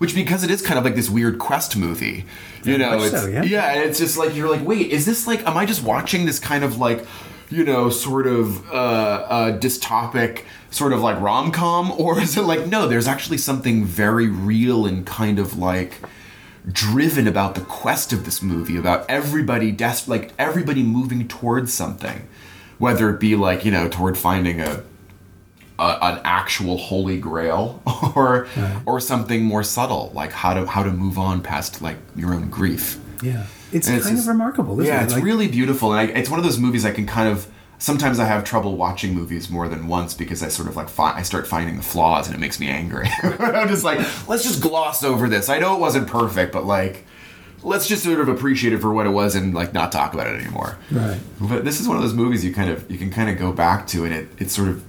[0.04, 2.26] which because it is kind of like this weird quest movie
[2.64, 3.72] you know it's so, yeah.
[3.72, 6.40] and it's just like you're like wait is this like am i just watching this
[6.40, 7.06] kind of like
[7.54, 12.42] you know, sort of uh, uh, dystopic, sort of like rom com, or is it
[12.42, 12.88] like no?
[12.88, 16.00] There's actually something very real and kind of like
[16.72, 22.28] driven about the quest of this movie, about everybody des- like everybody moving towards something,
[22.80, 24.84] whether it be like you know toward finding a
[25.80, 27.82] a, an actual holy grail
[28.16, 28.82] or Right.
[28.86, 32.50] or something more subtle like how to how to move on past like your own
[32.50, 33.46] grief Yeah.
[33.72, 35.06] It's And kind just- of remarkable, isn't yeah it?
[35.06, 37.48] it's Like- really beautiful and I, it's one of those movies i can kind of
[37.80, 41.16] sometimes i have trouble watching movies more than once because i sort of like fi-
[41.18, 44.62] i start finding the flaws and it makes me angry i'm just like let's just
[44.62, 47.06] gloss over this i know it wasn't perfect but like
[47.64, 50.28] let's just sort of appreciate it for what it was and like not talk about
[50.28, 51.20] it anymore Right.
[51.42, 53.52] but this is one of those movies you kind of you can kind of go
[53.52, 54.84] back to and it it sort of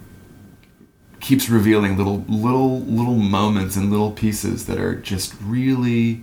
[1.25, 6.23] keeps revealing little little little moments and little pieces that are just really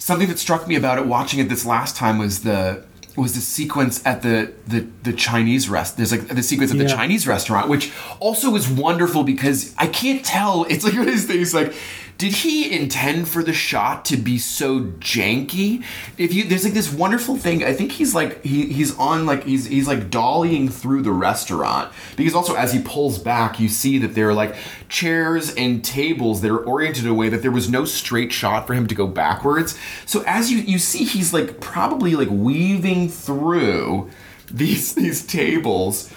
[0.00, 2.84] something that struck me about it watching it this last time was the
[3.16, 5.96] was the sequence at the the, the Chinese rest.
[5.96, 10.24] There's like the sequence at the Chinese restaurant, which also is wonderful because I can't
[10.24, 10.64] tell.
[10.68, 11.72] It's like one of these things like.
[12.20, 15.82] Did he intend for the shot to be so janky?
[16.18, 17.64] If you there's like this wonderful thing.
[17.64, 21.90] I think he's like he, he's on like he's he's like dollying through the restaurant
[22.16, 24.54] because also as he pulls back, you see that there are like
[24.90, 28.66] chairs and tables that are oriented in a way that there was no straight shot
[28.66, 29.78] for him to go backwards.
[30.04, 34.10] So as you you see, he's like probably like weaving through
[34.50, 36.12] these these tables.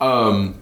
[0.00, 0.59] Um,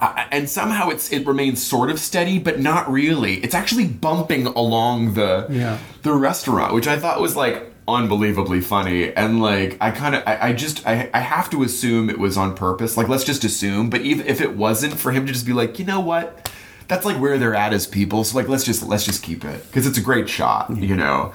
[0.00, 3.34] I- and somehow it's it remains sort of steady, but not really.
[3.36, 5.78] It's actually bumping along the Yeah.
[6.02, 9.12] the restaurant, which I thought was like unbelievably funny.
[9.12, 12.36] And like I kind of I, I just I, I have to assume it was
[12.36, 12.96] on purpose.
[12.96, 13.90] Like let's just assume.
[13.90, 16.50] But even if it wasn't, for him to just be like, you know what,
[16.86, 18.24] that's like where they're at as people.
[18.24, 21.32] So like let's just let's just keep it because it's a great shot, you know.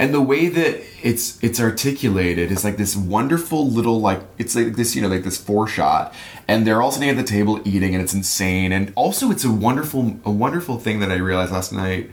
[0.00, 4.74] And the way that it's it's articulated is like this wonderful little like it's like
[4.74, 6.14] this you know like this four shot,
[6.48, 8.72] and they're all sitting at the table eating, and it's insane.
[8.72, 12.10] And also it's a wonderful a wonderful thing that I realized last night.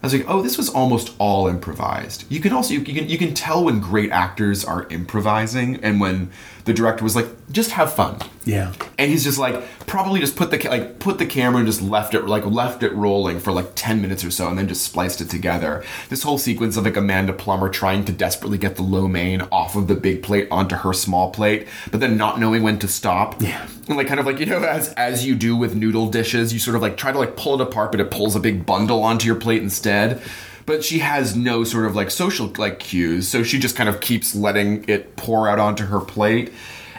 [0.00, 2.24] I was like, oh, this was almost all improvised.
[2.30, 6.30] You can also you can you can tell when great actors are improvising and when
[6.64, 8.18] the director was like, just have fun.
[8.44, 8.72] Yeah.
[8.98, 12.14] And he's just like probably just put the like put the camera and just left
[12.14, 15.20] it like left it rolling for like 10 minutes or so and then just spliced
[15.20, 15.84] it together.
[16.08, 19.76] This whole sequence of like Amanda Plummer trying to desperately get the lo mein off
[19.76, 23.40] of the big plate onto her small plate, but then not knowing when to stop.
[23.40, 23.66] Yeah.
[23.88, 26.58] And like kind of like you know as as you do with noodle dishes, you
[26.58, 29.02] sort of like try to like pull it apart but it pulls a big bundle
[29.02, 30.22] onto your plate instead.
[30.66, 34.00] But she has no sort of like social like cues, so she just kind of
[34.00, 36.52] keeps letting it pour out onto her plate.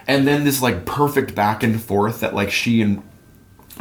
[0.08, 3.02] And then this like perfect back and forth that like she and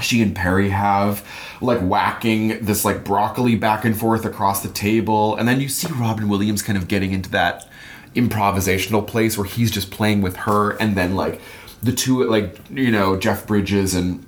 [0.01, 1.27] she and Perry have
[1.61, 5.37] like whacking this like broccoli back and forth across the table.
[5.37, 7.69] And then you see Robin Williams kind of getting into that
[8.15, 11.41] improvisational place where he's just playing with her and then like
[11.83, 14.25] the two like you know Jeff Bridges and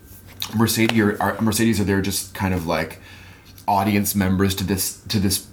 [0.57, 3.01] Mercedes are, Mercedes are there just kind of like
[3.67, 5.47] audience members to this to this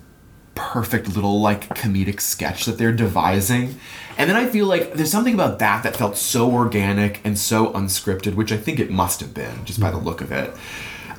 [0.56, 3.80] perfect little like comedic sketch that they're devising.
[4.18, 7.72] And then I feel like there's something about that that felt so organic and so
[7.74, 10.54] unscripted, which I think it must have been just by the look of it.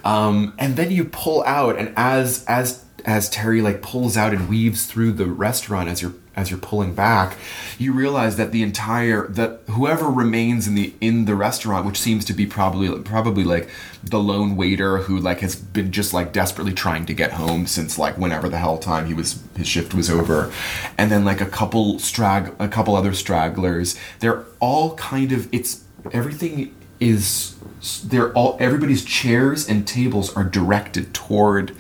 [0.05, 4.49] Um, and then you pull out, and as as as Terry like pulls out and
[4.49, 7.37] weaves through the restaurant as you're as you're pulling back,
[7.79, 12.25] you realize that the entire that whoever remains in the in the restaurant, which seems
[12.25, 13.69] to be probably probably like
[14.03, 17.99] the lone waiter who like has been just like desperately trying to get home since
[17.99, 20.53] like whenever the hell time he was his shift was over,
[20.99, 23.99] and then like a couple strag a couple other stragglers.
[24.21, 27.57] They're all kind of it's everything is
[28.05, 31.77] they're all everybody's chairs and tables are directed toward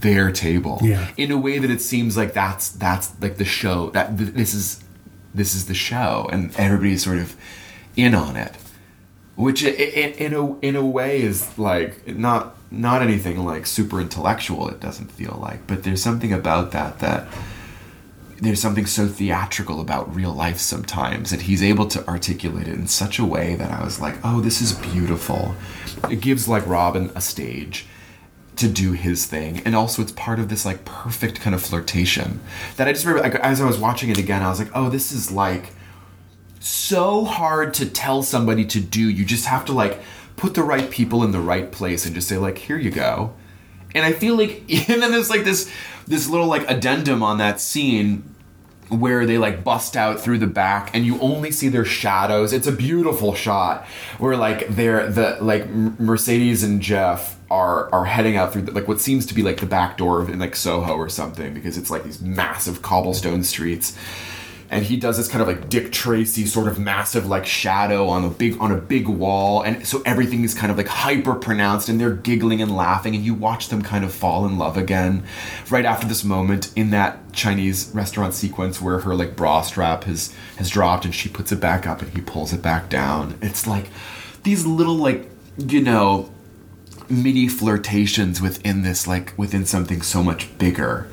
[0.00, 1.08] their table Yeah.
[1.16, 4.54] in a way that it seems like that's that's like the show that th- this
[4.54, 4.82] is
[5.34, 7.34] this is the show and everybody's sort of
[7.96, 8.54] in on it
[9.36, 14.00] which i- i- in a in a way is like not not anything like super
[14.00, 17.26] intellectual it doesn't feel like but there's something about that that
[18.40, 22.86] there's something so theatrical about real life sometimes that he's able to articulate it in
[22.86, 25.56] such a way that I was like, oh, this is beautiful.
[26.08, 27.86] It gives like Robin a stage
[28.58, 32.40] to do his thing, and also it's part of this like perfect kind of flirtation
[32.76, 35.12] that I just remember as I was watching it again, I was like, oh, this
[35.12, 35.72] is like
[36.60, 39.08] so hard to tell somebody to do.
[39.08, 40.00] You just have to like
[40.36, 43.34] put the right people in the right place and just say like, here you go.
[43.94, 45.70] And I feel like and then there's like this
[46.06, 48.34] this little like addendum on that scene
[48.88, 52.52] where they like bust out through the back and you only see their shadows.
[52.52, 53.86] It's a beautiful shot
[54.18, 58.86] where like they're the like Mercedes and Jeff are are heading out through the, like
[58.88, 61.78] what seems to be like the back door of in like Soho or something because
[61.78, 63.96] it's like these massive cobblestone streets
[64.70, 68.24] and he does this kind of like Dick Tracy sort of massive like shadow on
[68.24, 71.88] a big on a big wall, and so everything is kind of like hyper pronounced,
[71.88, 75.24] and they're giggling and laughing, and you watch them kind of fall in love again,
[75.70, 80.34] right after this moment in that Chinese restaurant sequence where her like bra strap has
[80.56, 83.38] has dropped, and she puts it back up, and he pulls it back down.
[83.40, 83.88] It's like
[84.42, 86.30] these little like you know
[87.10, 91.08] mini flirtations within this like within something so much bigger.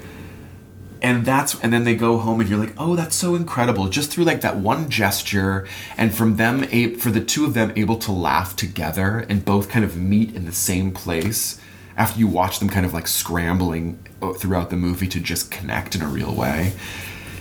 [1.02, 3.88] And that's and then they go home and you're like oh that's so incredible.
[3.90, 7.72] Just through like that one gesture and from them a- for the two of them
[7.76, 11.60] able to laugh together and both kind of meet in the same place
[11.98, 15.96] after you watch them kind of like scrambling uh, throughout the movie to just connect
[15.96, 16.74] in a real way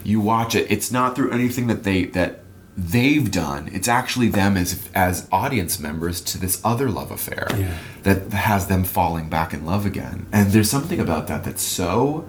[0.04, 0.70] you watch it.
[0.70, 2.43] It's not through anything that they that
[2.76, 7.78] they've done it's actually them as as audience members to this other love affair Yeah.
[8.02, 10.26] that has them falling back in love again.
[10.32, 12.28] And there's something about that that's so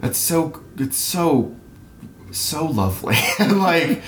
[0.00, 1.54] that's so it's so
[2.32, 3.16] so lovely.
[3.38, 4.02] Like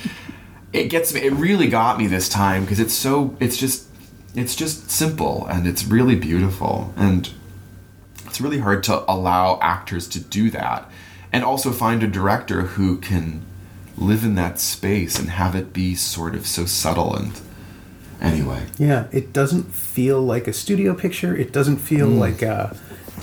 [0.73, 3.87] it gets me it really got me this time because it's so it's just
[4.35, 6.93] it's just simple and it's really beautiful.
[6.97, 7.31] And
[8.27, 10.91] it's really hard to allow actors to do that
[11.33, 13.43] and also find a director who can
[14.01, 17.33] live in that space and have it be sort of so subtle and
[18.21, 21.37] anyway Yeah, it doesn't feel like a studio picture.
[21.37, 22.71] It doesn't feel like uh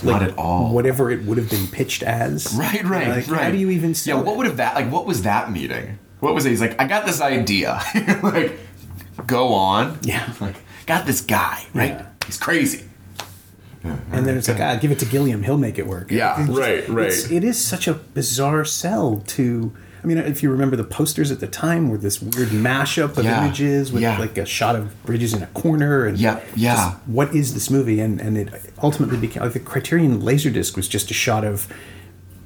[0.04, 0.72] Not at all.
[0.72, 2.54] Whatever it would have been pitched as.
[2.54, 3.42] Right, right, Like, right.
[3.42, 4.36] How do you even Yeah, what it?
[4.36, 4.90] would have that like?
[4.90, 5.98] What was that meeting?
[6.20, 6.50] What was it?
[6.50, 7.80] He's like, I got this idea.
[8.22, 8.58] like,
[9.26, 9.98] go on.
[10.02, 10.32] Yeah.
[10.40, 11.64] Like, got this guy.
[11.74, 11.90] Right.
[11.90, 12.06] Yeah.
[12.26, 12.84] He's crazy.
[13.84, 15.42] and then it's like, ah, give it to Gilliam.
[15.42, 16.10] He'll make it work.
[16.10, 17.06] Yeah, It's right, right.
[17.08, 19.72] It's, it is such a bizarre sell to.
[20.02, 23.24] I mean, if you remember the posters at the time, were this weird mashup of
[23.24, 24.18] Yeah, images with yeah.
[24.18, 26.92] like a shot of Bridges in a corner, and Yeah, yeah.
[27.06, 28.00] what is this movie?
[28.00, 28.48] And and it
[28.82, 31.66] ultimately became like the Criterion Laserdisc was just a shot of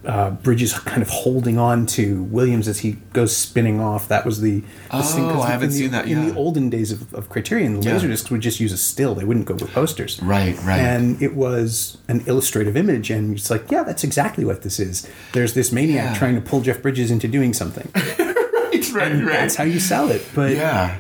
[0.05, 4.09] uh, Bridges kind of holding on to Williams as he goes spinning off.
[4.09, 6.31] That was the, the Oh, 'cause I haven't in the, seen that, In yeah.
[6.31, 7.97] the olden days of, of Criterion, the Yeah.
[7.99, 10.21] Laserdiscs would just use a still; they wouldn't go with posters.
[10.23, 10.81] Right, right.
[10.81, 15.09] And it was an illustrative image, and it's like, yeah, that's exactly what this is.
[15.33, 16.19] There's this maniac Yeah.
[16.19, 17.89] trying to pull Jeff Bridges into doing something.
[17.95, 20.27] right, right, That's how you sell it.
[20.35, 20.99] But Yeah.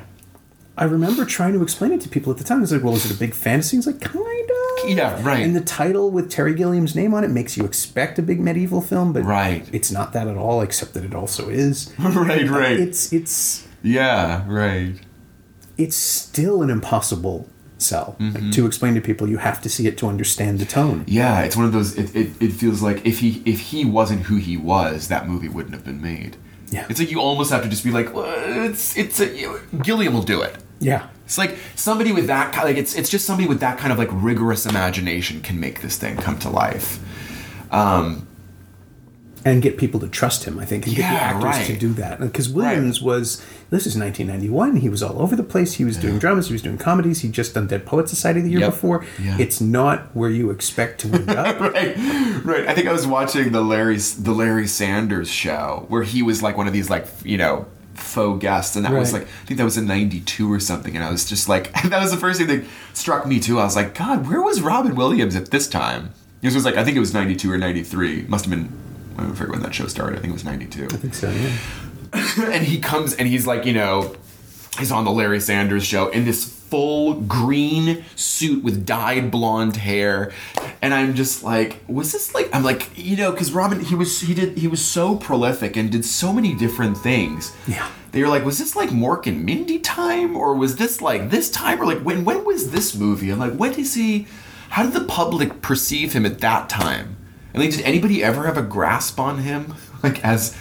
[0.76, 2.62] I remember trying to explain it to people at the time.
[2.62, 3.76] It's like, well, is it a big fantasy?
[3.76, 4.16] It's like, kind
[4.50, 4.51] of.
[4.87, 5.45] Yeah, right.
[5.45, 8.81] And the title with Terry Gilliam's name on it makes you expect a big medieval
[8.81, 9.68] film, but Right.
[9.73, 10.61] it's not that at all.
[10.61, 11.92] Except that it also is.
[11.99, 12.79] right, right.
[12.81, 14.95] It's it's yeah, right.
[15.77, 18.45] it's still an impossible sell Mm-hmm.
[18.45, 19.29] Like, to explain to people.
[19.29, 21.05] You have to see it to understand the tone.
[21.09, 21.97] Yeah, it's one of those.
[21.99, 25.49] It, it, it feels like if he if he wasn't who he was, that movie
[25.49, 26.37] wouldn't have been made.
[26.71, 26.87] Yeah.
[26.88, 28.33] It's like you almost have to just be like, well,
[28.64, 29.27] it's it's a,
[29.83, 30.57] Gilliam will do it.
[30.79, 31.09] Yeah.
[31.24, 33.98] It's like somebody with that kind like it's it's just somebody with that kind of
[33.98, 36.98] like rigorous imagination can make this thing come to life.
[37.70, 38.26] Um,
[39.44, 40.61] and get people to trust him.
[40.61, 41.66] I think and get the Yeah, actors right.
[41.66, 43.44] to do that because Williams was.
[43.70, 44.76] This is 1991.
[44.76, 45.72] He was all over the place.
[45.74, 46.46] He was doing dramas.
[46.48, 47.22] He was doing comedies.
[47.22, 48.70] He just done Dead Poet Society the year Yep.
[48.70, 49.04] before.
[49.20, 49.38] Yeah.
[49.40, 51.58] It's not where you expect to end up.
[51.61, 51.96] right,
[52.44, 52.66] right.
[52.68, 56.56] I think I was watching the Larry the Larry Sanders show where he was like
[56.58, 59.64] one of these like you know faux guests, and that was like I think that
[59.64, 62.48] was in '92 or something, and I was just like that was the first thing
[62.48, 63.59] that struck me too.
[63.59, 66.12] I was like, God, where was Robin Williams at this time?
[66.40, 68.22] This was like I think it was '92 or '93.
[68.22, 68.72] Must have been.
[69.16, 70.18] I don't forget when that show started.
[70.18, 70.85] I think it was '92.
[70.85, 71.31] I think so.
[71.31, 71.57] Yeah.
[72.52, 74.14] and he comes and he's like, you know,
[74.78, 80.32] he's on the Larry Sanders show in this full green suit with dyed blonde hair.
[80.80, 84.22] And I'm just like, was this like I'm like, you know, because Robin he was
[84.22, 87.54] he did he was so prolific and did so many different things.
[87.66, 87.87] Yeah.
[88.12, 90.35] They were like, was this like Mork and Mindy time?
[90.35, 91.78] Or was this like this time?
[91.78, 93.28] Or like when when was this movie?
[93.28, 94.26] And like when is he
[94.70, 97.18] how did the public perceive him at that time?
[97.52, 99.74] And like did anybody ever have a grasp on him?
[100.02, 100.58] Like as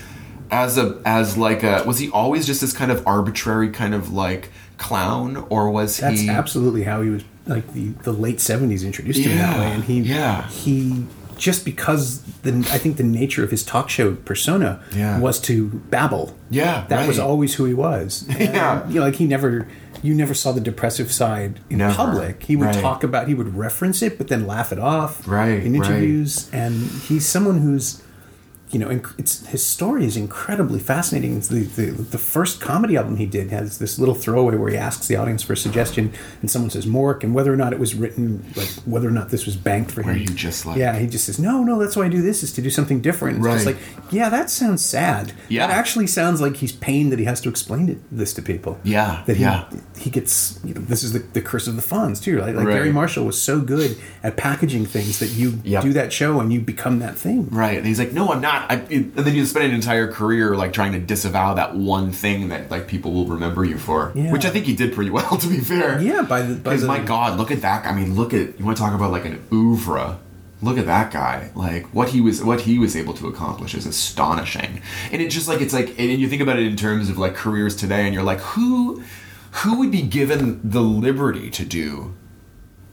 [0.51, 4.11] as a as like a was he always just this kind of arbitrary kind of
[4.11, 7.23] like clown or was he That's he absolutely how he was.
[7.47, 10.47] Like the the late 70s introduced him that way, and he yeah.
[10.49, 11.05] he
[11.37, 15.19] just because the I think the nature of his talk show persona Yeah.
[15.19, 16.37] was to babble.
[16.51, 18.25] Yeah, that was always who he was.
[18.29, 18.87] And, Yeah.
[18.87, 19.67] you know, like he never.
[20.03, 21.93] You never saw the depressive side in Never.
[21.93, 22.41] public.
[22.43, 22.81] He would Right.
[22.81, 25.91] talk about, he would reference it, but then laugh it off Right, in right.
[25.91, 26.49] interviews.
[26.51, 26.73] And
[27.07, 28.01] he's someone who's,
[28.71, 31.37] you know, it's his story is incredibly fascinating.
[31.37, 34.77] It's the, the the first comedy album he did has this little throwaway where he
[34.77, 37.79] asks the audience for a suggestion, and someone says Mork, and whether or not it
[37.79, 40.07] was written, like whether or not this was banked for him.
[40.07, 42.43] Where he just, like- yeah, he just says no, no, that's why I do this
[42.43, 43.37] is to do something different.
[43.39, 43.77] It's just like
[44.11, 45.33] yeah, that sounds sad.
[45.49, 45.67] Yeah.
[45.67, 48.79] that actually sounds like he's pained that he has to explain it, this to people.
[48.83, 49.69] Yeah, that he yeah.
[49.97, 52.39] he gets you know this is the, the curse of the Fonz too.
[52.39, 52.55] Right?
[52.55, 52.73] Like Right.
[52.75, 55.83] Garry Marshall was so good at packaging things that you Yep.
[55.83, 57.49] do that show and you become that thing.
[57.49, 57.77] Right.
[57.77, 60.73] And he's like, no, I'm not I, and then you spend an entire career like
[60.73, 64.31] trying to disavow that one thing that like people will remember you for, Yeah.
[64.31, 65.37] which I think he did pretty well.
[65.41, 67.85] To be fair, Yeah, by the- by Because the- my God, look at that.
[67.85, 70.17] I mean, look at you want to talk about like an oeuvre.
[70.63, 71.49] Look at that guy.
[71.55, 74.81] Like what he was, what he was able to accomplish is astonishing.
[75.11, 77.33] And it just like it's like, and you think about it in terms of like
[77.35, 79.01] careers today, and you're like, who,
[79.51, 82.13] who would be given the liberty to do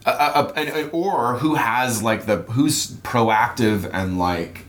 [0.07, 4.65] uh, uh, or who has like the who's proactive and like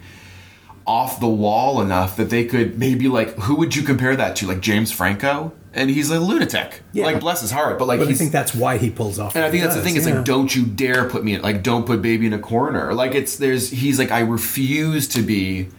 [0.89, 4.47] off the wall enough that they could maybe like who would you compare that to
[4.47, 7.05] like James Franco and he's a lunatic Yeah.
[7.05, 9.35] like bless his heart but like But I think that's why he pulls off.
[9.35, 9.97] and I think that's the does, thing.
[9.97, 10.15] It's yeah.
[10.15, 12.91] like, don't you dare put me in, like, don't put baby in a corner.
[12.95, 15.69] Like, it's, there's, he's like, I refuse to be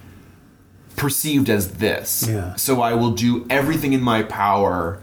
[0.96, 2.28] perceived as this.
[2.28, 2.54] Yeah.
[2.54, 5.02] So I will do everything in my power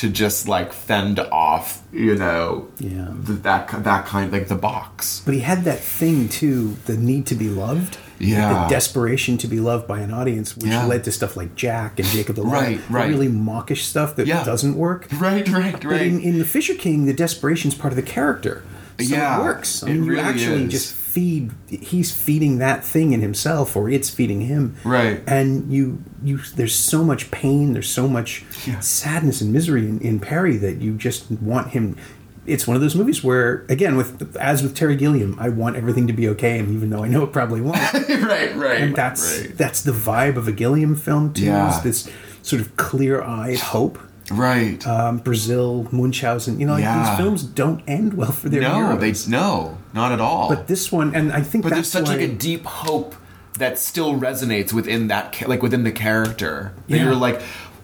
[0.00, 3.08] to just, like, fend off, you know, Yeah.
[3.26, 5.22] th- that, that kind, like, the box.
[5.24, 7.98] But he had that thing too, the need to be loved.
[8.18, 8.64] Yeah.
[8.64, 10.84] The desperation to be loved by an audience, which Yeah.
[10.86, 12.80] led to stuff like Jack and Jakob the Right, Liar.
[12.90, 13.08] right.
[13.10, 14.44] Really mawkish stuff that Yeah.
[14.44, 15.06] doesn't work.
[15.18, 16.02] Right, right, But right.
[16.02, 18.62] in, in The Fisher King, the desperation is part of the character.
[18.98, 19.82] So Yeah, it works.
[19.82, 20.70] I it mean, you really actually is.
[20.72, 21.50] just feed.
[21.68, 24.76] He's feeding that thing in himself, or it's feeding him.
[24.84, 25.22] Right.
[25.26, 26.38] And you, you.
[26.56, 27.72] There's so much pain.
[27.72, 28.78] There's so much Yeah.
[28.80, 31.96] sadness and misery in, in Perry that you just want him.
[32.46, 36.06] It's one of those movies where, again, with as with Terry Gilliam, I want everything
[36.06, 38.80] to be okay, and even though I know it probably won't, right, right.
[38.80, 39.56] and that's right.
[39.56, 41.44] that's the vibe of a Gilliam film too.
[41.44, 41.76] Yeah.
[41.76, 42.10] Is this
[42.42, 43.98] sort of clear-eyed hope
[44.30, 44.84] Right.
[44.86, 46.60] um, Brazil, Munchausen.
[46.60, 47.08] You know, like Yeah.
[47.10, 49.26] these films don't end well for their no, heroes.
[49.26, 50.48] they, no, not at all.
[50.48, 53.14] But this one, and I think But there's such like a deep hope
[53.58, 56.72] that still resonates within that, like within the character.
[56.88, 57.04] That Yeah.
[57.04, 57.40] you're like,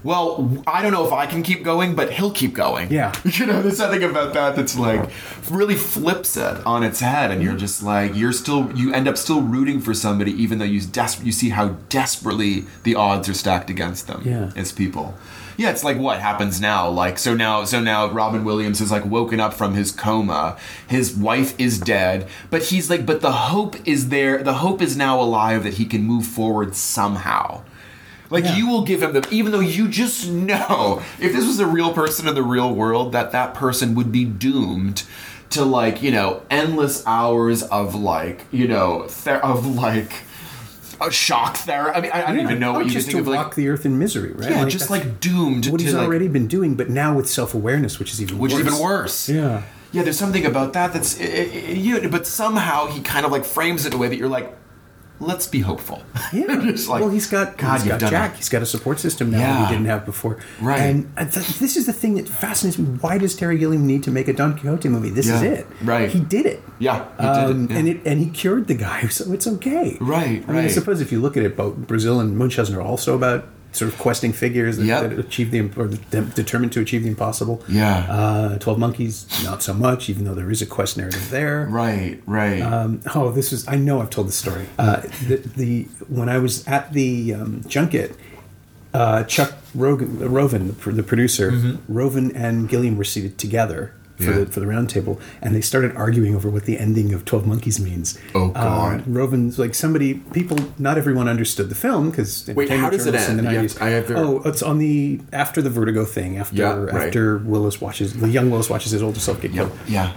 [0.06, 2.90] well, I don't know if I can keep going, but he'll keep going.
[2.90, 3.12] Yeah.
[3.36, 5.10] You know, there's something about that that's like
[5.50, 9.16] really flips it on its head, and you're just like, you're still, you end up
[9.18, 13.34] still rooting for somebody, even though you des- you see how desperately the odds are
[13.34, 14.22] stacked against them.
[14.24, 14.52] Yeah.
[14.56, 15.14] as people.
[15.58, 16.88] Yeah, it's like what happens now.
[16.88, 20.56] Like so now, so now Robin Williams is like woken up from his coma.
[20.88, 24.42] His wife is dead, but he's like, but the hope is there.
[24.42, 27.62] The hope is now alive that he can move forward somehow.
[28.30, 28.56] Like Yeah.
[28.56, 31.92] you will give him the, even though you just know if this was a real
[31.92, 35.04] person in the real world, that that person would be doomed
[35.50, 40.12] to like you know endless hours of like you know ther- of like
[41.00, 41.96] a shock therapy.
[41.98, 42.42] I mean, I, I don't Yeah.
[42.44, 44.32] even know Oh, what you just think to of like walk the earth in misery,
[44.32, 44.50] right?
[44.50, 47.98] yeah, just like doomed to what he's like, already been doing, but now with self-awareness,
[47.98, 48.60] which is even which worse.
[48.62, 49.28] is even worse.
[49.28, 49.62] Yeah.
[49.92, 50.02] yeah.
[50.02, 53.84] There's something about that that's i- i- you, but somehow he kind of like frames
[53.84, 54.56] it in a way that you're like,
[55.20, 56.02] let's be hopeful.
[56.32, 56.60] Yeah.
[56.60, 58.34] Just like, well, he's got God, he's got Jack.
[58.36, 60.38] He's got a support system now that he didn't have before.
[60.60, 60.80] Right.
[60.80, 62.84] And th- this is the thing that fascinates me.
[63.00, 65.10] Why does Terry Gilliam need to make a Don Quixote movie?
[65.10, 65.66] This is it.
[65.82, 66.10] Right.
[66.10, 66.62] He did it.
[66.78, 67.78] Yeah, he did Um, it, yeah.
[67.78, 69.96] And it and he cured the guy, so it's okay.
[70.00, 72.82] Right, I mean, I suppose if you look at it, both Brazil and Munchausen are
[72.82, 73.46] also about
[73.76, 75.02] sort of questing figures that, Yep.
[75.10, 75.86] that achieve the or
[76.34, 77.62] determined to achieve the impossible.
[77.68, 78.06] Yeah.
[78.10, 81.66] Uh, Twelve Monkeys, not so much, even though there is a quest narrative there.
[81.70, 82.60] right, right.
[82.62, 83.66] Um, oh, this is.
[83.68, 84.66] I know I've told this story.
[84.78, 88.16] Uh, the, the when I was at the um, junket,
[88.94, 94.24] uh, Chuck Rogan, Roven, the, the producer, Roven and Gilliam were seated together for.
[94.24, 94.38] Yeah.
[94.40, 97.46] the for the round table, and they started arguing over what the ending of Twelve
[97.46, 98.18] Monkeys means.
[98.34, 99.00] Oh, God.
[99.00, 100.14] Uh, Roven's like somebody.
[100.14, 103.68] People, not everyone understood the film because Wait, how does it In the end?
[103.68, 103.76] 90s.
[103.76, 106.38] to- I have to- oh, it's on the after the Vertigo thing.
[106.38, 107.06] After Yeah, right.
[107.06, 110.12] after Willis watches the young Willis watches his older self get killed yeah.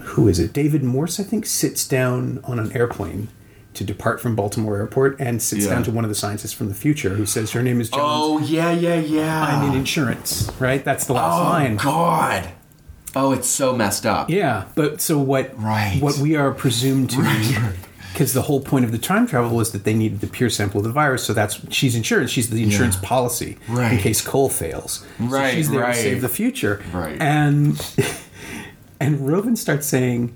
[0.00, 0.52] who is it?
[0.52, 3.28] David Morse, I think, sits down on an airplane
[3.74, 5.70] to depart from Baltimore Airport and sits Yeah.
[5.74, 8.02] down to one of the scientists from the future who says, Her name is Jones.
[8.04, 9.44] oh yeah, yeah, yeah.
[9.46, 10.84] I'm in insurance, right?
[10.84, 11.76] That's the last oh line.
[11.76, 12.50] God.
[13.14, 14.30] Oh, it's so messed up.
[14.30, 15.58] Yeah, but so what?
[15.60, 15.98] Right.
[16.00, 17.74] What we are presumed to Right.
[18.12, 20.80] because the whole point of the time travel was that they needed the pure sample
[20.80, 21.22] of the virus.
[21.24, 22.30] So that's she's insurance.
[22.30, 23.08] She's the insurance Yeah.
[23.08, 25.04] policy in case Cole fails.
[25.18, 25.94] So Right, she's there right.
[25.94, 26.80] to save the future.
[26.92, 27.16] Right.
[27.20, 27.80] And
[29.00, 30.32] and Roven starts saying.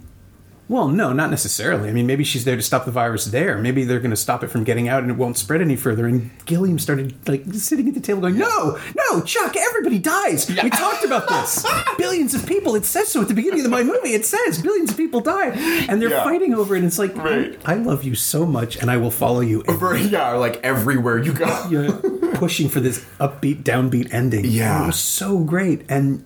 [0.69, 1.89] Well, no, not necessarily.
[1.89, 3.57] I mean, maybe she's there to stop the virus there.
[3.57, 6.07] Maybe they're going to stop it from getting out and it won't spread any further.
[6.07, 10.49] And Gilliam started like sitting at the table going, "No, no, Chuck, everybody dies.
[10.51, 11.65] We talked about this.
[11.99, 12.75] billions of people.
[12.75, 14.13] It says so at the beginning of my movie.
[14.15, 15.51] It says billions of people die,
[15.89, 16.25] and they're Yeah.
[16.25, 16.79] fighting over it.
[16.79, 17.57] And it's like, Right.
[17.65, 19.63] I love you so much, and I will follow you.
[19.69, 21.67] Over- yeah, like everywhere you go.
[21.71, 21.93] You're
[22.35, 24.45] pushing for this upbeat, downbeat ending.
[24.47, 24.75] Yeah.
[24.77, 26.25] And it was so great, and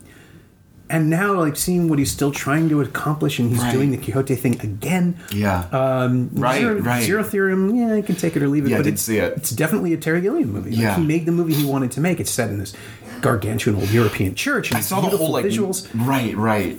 [0.91, 3.73] and now like seeing what he's still trying to accomplish, and he's Right.
[3.73, 5.17] doing the Quixote thing again.
[5.33, 5.65] Yeah.
[5.73, 7.03] Um, Right, Zero, right.
[7.03, 8.71] Zero Theorem, yeah, I can take it or leave it.
[8.71, 9.33] Yeah, I but it's, see it.
[9.37, 10.71] It's definitely a Terry Gilliam movie.
[10.71, 10.97] Like, Yeah.
[10.97, 12.21] he made the movie he wanted to make.
[12.21, 12.75] It's set in this
[13.21, 14.71] gargantuan old European church.
[14.71, 15.87] And I saw the whole like visuals.
[15.95, 16.79] right, right.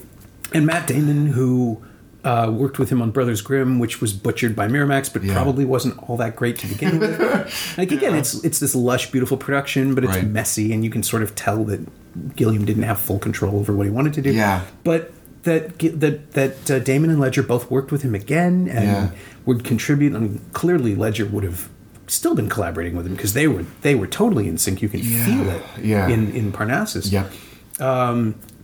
[0.54, 1.82] And Matt Damon, who
[2.24, 5.34] Uh, worked with him on Brothers Grimm, which was butchered by Miramax, but Yeah.
[5.34, 7.20] probably wasn't all that great to begin with.
[7.80, 10.30] like again, it's it's this lush, beautiful production, but it's Right.
[10.30, 11.80] messy, and you can sort of tell that
[12.36, 14.32] Gilliam didn't have full control over what he wanted to do.
[14.34, 14.62] Yeah.
[14.84, 15.12] but
[15.44, 19.10] that that that uh, Damon and Ledger both worked with him again and Yeah.
[19.48, 20.14] would contribute.
[20.16, 21.70] I mean, clearly Ledger would have
[22.06, 24.84] still been collaborating with him because they were they were totally in sync.
[24.84, 25.26] You can Yeah.
[25.26, 26.08] feel it Yeah.
[26.08, 27.12] in in Parnassus.
[27.12, 27.32] Yep.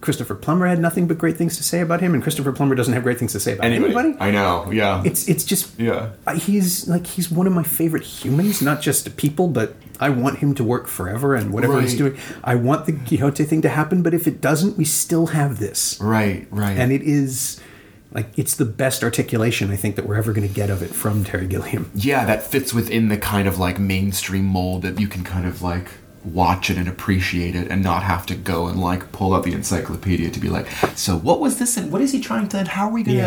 [0.02, 2.94] Christopher Plummer had nothing but great things to say about him, and Christopher Plummer doesn't
[2.94, 4.16] have great things to say about anybody.
[4.20, 4.70] I know.
[4.72, 5.02] Yeah.
[5.06, 6.10] It's it's just Yeah.
[6.36, 10.54] he's like he's one of my favorite humans, not just people, but I want him
[10.56, 12.18] to work forever and whatever he's doing.
[12.44, 16.00] I want the Quixote thing to happen, but if it doesn't, we still have this,
[16.00, 16.48] right.
[16.52, 16.78] Right.
[16.78, 17.60] and it is
[18.14, 20.92] like it's the best articulation I think that we're ever going to get of it
[20.92, 21.92] from Terry Gilliam.
[21.96, 25.62] yeah, that fits within the kind of like mainstream mold that you can kind of
[25.62, 25.90] like
[26.34, 29.54] watch it and appreciate it and not have to go and like pull out the
[29.54, 32.68] encyclopedia to be like, so what was this and what is he trying to and
[32.68, 33.18] how are we gonna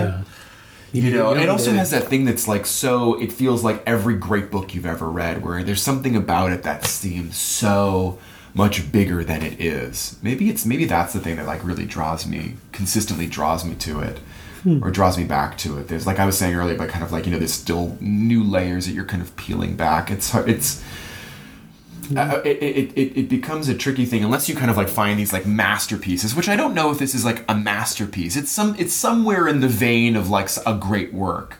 [0.92, 3.20] You know, don't it also has that thing that's like so.
[3.20, 6.84] It feels like every great book you've ever read, where there's something about it that
[6.84, 8.18] seems so
[8.54, 10.18] much bigger than it is.
[10.20, 14.00] Maybe it's maybe that's the thing that like really draws me, consistently draws me to
[14.00, 14.18] it,
[14.64, 14.82] hmm.
[14.82, 15.86] or draws me back to it.
[15.86, 18.42] There's like I was saying earlier, but kind of like you know, there's still new
[18.42, 20.10] layers that you're kind of peeling back.
[20.10, 20.34] It's.
[20.34, 20.82] It's
[22.16, 25.18] uh, it, it, it, it becomes a tricky thing unless you kind of like find
[25.18, 28.36] these like masterpieces which i don't know if this is like a masterpiece.
[28.36, 31.56] It's some it's somewhere in the vein of like a great work.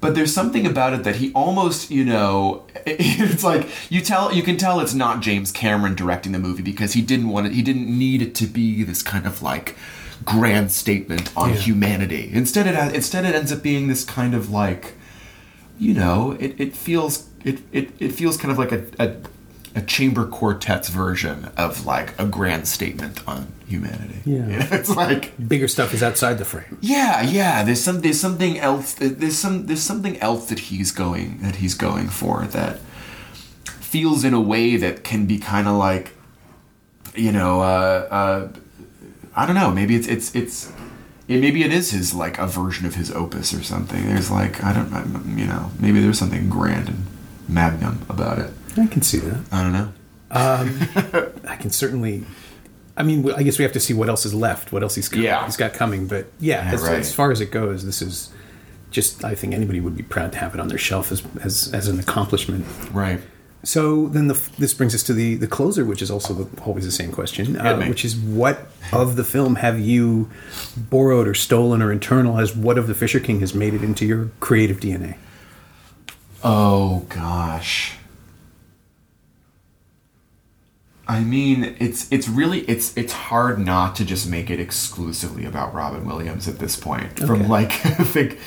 [0.00, 4.42] But there's something about it that he almost you know it's like you tell you
[4.42, 7.62] can tell it's not james cameron directing the movie because he didn't want it he
[7.62, 9.76] didn't need it to be this kind of like
[10.24, 11.56] grand statement on Yeah.
[11.56, 12.30] humanity.
[12.32, 14.94] Instead it instead it ends up being this kind of like
[15.78, 19.16] you know, it, it feels it, it, it feels kind of like a, a
[19.74, 24.20] a chamber quartet's version of like a grand statement on humanity.
[24.24, 24.46] Yeah.
[24.46, 26.78] You know, it's like Bigger stuff is outside the frame.
[26.80, 27.64] yeah, yeah.
[27.64, 31.74] There's some there's something else there's some there's something else that he's going that he's
[31.74, 32.78] going for that
[33.64, 36.12] feels in a way that can be kind of like
[37.14, 38.48] you know uh, uh,
[39.36, 40.72] I don't know maybe it's it's it's
[41.26, 44.06] it, maybe it is his like a version of his opus or something.
[44.06, 47.06] There's like I don't you know maybe there's something grand and
[47.48, 48.50] magnum about it.
[48.76, 49.40] I can see that.
[49.52, 49.92] I don't know.
[51.48, 52.24] I can certainly.
[52.96, 55.08] I mean, I guess we have to see what else is left, what else he's
[55.08, 55.44] got, Yeah.
[55.46, 56.06] he's got coming.
[56.06, 56.98] But yeah, as, right.
[56.98, 58.30] as far as it goes, this is
[58.90, 59.24] just.
[59.24, 61.88] I think anybody would be proud to have it on their shelf as as, as
[61.88, 62.64] an accomplishment.
[62.92, 63.20] Right.
[63.64, 66.84] So then the, this brings us to the the closer, which is also the, always
[66.84, 70.30] the same question, uh, which is what of the film have you
[70.76, 72.56] borrowed or stolen or internalized?
[72.56, 75.16] What of the Fisher King has made it into your creative DNA?
[76.42, 77.94] Oh gosh.
[81.06, 85.74] I mean, it's it's really it's it's hard not to just make it exclusively about
[85.74, 87.12] Robin Williams at this point.
[87.12, 87.26] Okay.
[87.26, 88.38] From like think,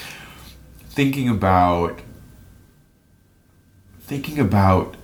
[0.90, 2.00] thinking about
[4.00, 4.96] thinking about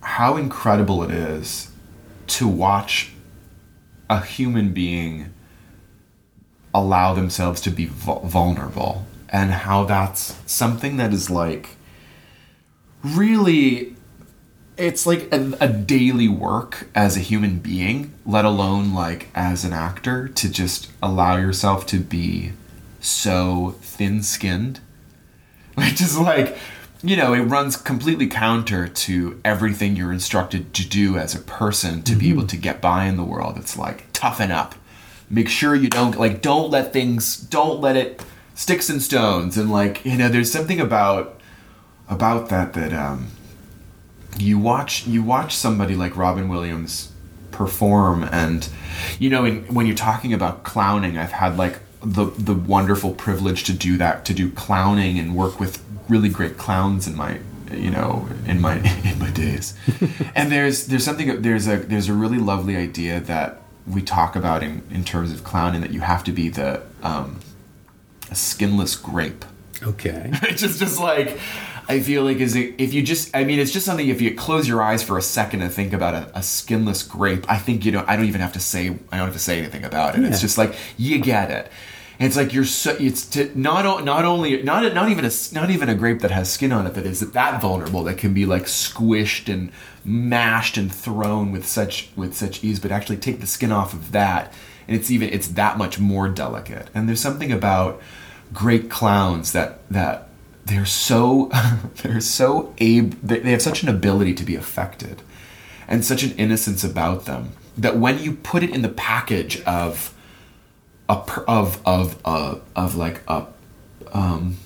[0.00, 1.70] how incredible it is
[2.26, 3.12] to watch
[4.08, 5.32] a human being
[6.72, 11.70] allow themselves to be vulnerable and how that's something that is like
[13.02, 13.95] really
[14.76, 19.72] it's like a, a daily work as a human being let alone like as an
[19.72, 22.52] actor to just allow yourself to be
[23.00, 24.80] so thin-skinned.
[25.74, 26.56] Which is like
[27.02, 32.02] you know it runs completely counter to everything you're instructed to do as a person
[32.02, 33.56] to be able to get by in the world.
[33.58, 34.74] It's like toughen up.
[35.28, 38.22] Make sure you don't like don't let things don't let it
[38.54, 41.38] sticks and stones and like you know there's something about
[42.08, 43.28] about that that um
[44.38, 47.12] you watch you watch somebody like Robin Williams
[47.50, 48.68] perform and
[49.18, 53.64] you know in, when you're talking about clowning I've had like the the wonderful privilege
[53.64, 57.40] to do that to do clowning and work with really great clowns in my
[57.72, 59.74] you know in my in my days
[60.34, 64.62] and there's there's something there's a there's a really lovely idea that we talk about
[64.62, 67.40] in in terms of clowning that you have to be the um
[68.30, 69.44] a skinless grape
[69.82, 70.30] Okay.
[70.42, 71.38] it's just just like
[71.88, 74.34] I feel like is it if you just I mean it's just something if you
[74.34, 77.84] close your eyes for a second and think about a, a skinless grape I think
[77.84, 80.18] you know I don't even have to say I don't have to say anything about
[80.18, 80.24] it.
[80.24, 81.70] It's just like you get it.
[82.18, 85.70] And it's like you're so it's to not not only not not even a not
[85.70, 88.46] even a grape that has skin on it that is that vulnerable that can be
[88.46, 89.70] like squished and
[90.04, 94.12] mashed and thrown with such with such ease but actually take the skin off of
[94.12, 94.52] that.
[94.88, 96.88] And it's even it's that much more delicate.
[96.94, 98.00] And there's something about
[98.52, 100.25] great clowns that that
[100.66, 101.50] they're so
[102.02, 105.22] they're so able they have such an ability to be affected
[105.88, 110.12] and such an innocence about them that when you put it in the package of
[111.08, 113.46] a per- of of uh, of like a
[114.12, 114.56] um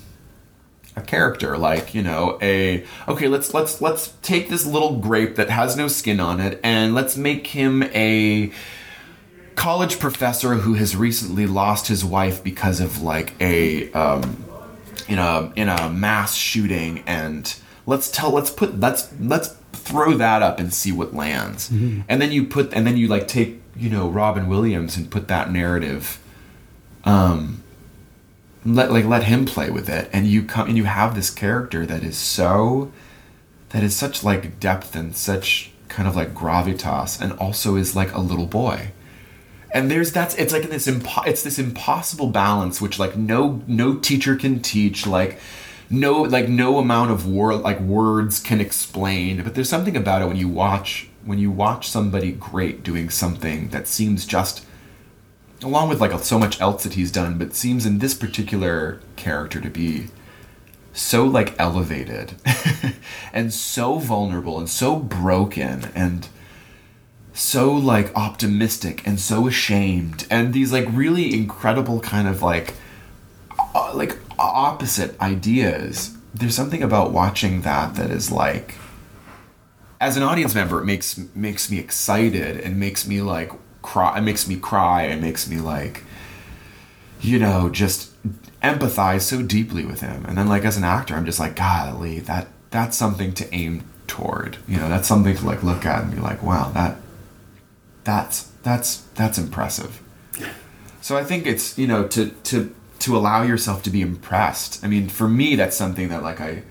[0.95, 5.49] a character like you know a okay let's let's let's take this little grape that
[5.49, 8.51] has no skin on it and let's make him a
[9.55, 14.43] college professor who has recently lost his wife because of like a um
[15.09, 20.41] in a in a mass shooting and let's tell let's put let's let's throw that
[20.41, 21.69] up and see what lands.
[22.07, 25.29] And then you put and then you like take you know robin williams and put
[25.29, 26.19] that narrative
[27.05, 27.63] um
[28.65, 30.09] let like let him play with it.
[30.13, 32.91] And you come and you have this character that is so
[33.69, 38.13] that is such like depth and such kind of like gravitas and also is like
[38.13, 38.91] a little boy
[39.73, 43.95] and there's that's it's like this impo- it's this impossible balance which like no no
[43.95, 45.39] teacher can teach like
[45.89, 49.43] no like no amount of word like words can explain.
[49.43, 53.69] But there's something about it when you watch when you watch somebody great doing something
[53.69, 54.65] that seems just
[55.61, 59.61] along with like so much else that he's done but seems in this particular character
[59.61, 60.07] to be
[60.93, 62.33] so like elevated
[63.33, 66.27] and so vulnerable and so broken and
[67.33, 72.73] so like optimistic and so ashamed and these like really incredible kind of like
[73.73, 76.15] uh, like opposite ideas.
[76.33, 78.75] There's something about watching that that is like
[79.99, 83.51] as an audience member it makes makes me excited and makes me like
[83.81, 86.03] cry it makes me cry and makes me like
[87.19, 88.11] you know just
[88.61, 90.25] empathize so deeply with him.
[90.25, 93.83] And then like as an actor i'm just like golly that that's something to aim
[94.07, 94.57] toward.
[94.67, 96.97] You know that's something to like look at and be like wow that
[98.03, 100.01] that's that's that's impressive.
[101.01, 104.83] So i think it's you know to to to allow yourself to be impressed.
[104.83, 106.63] I mean for me that's something that like i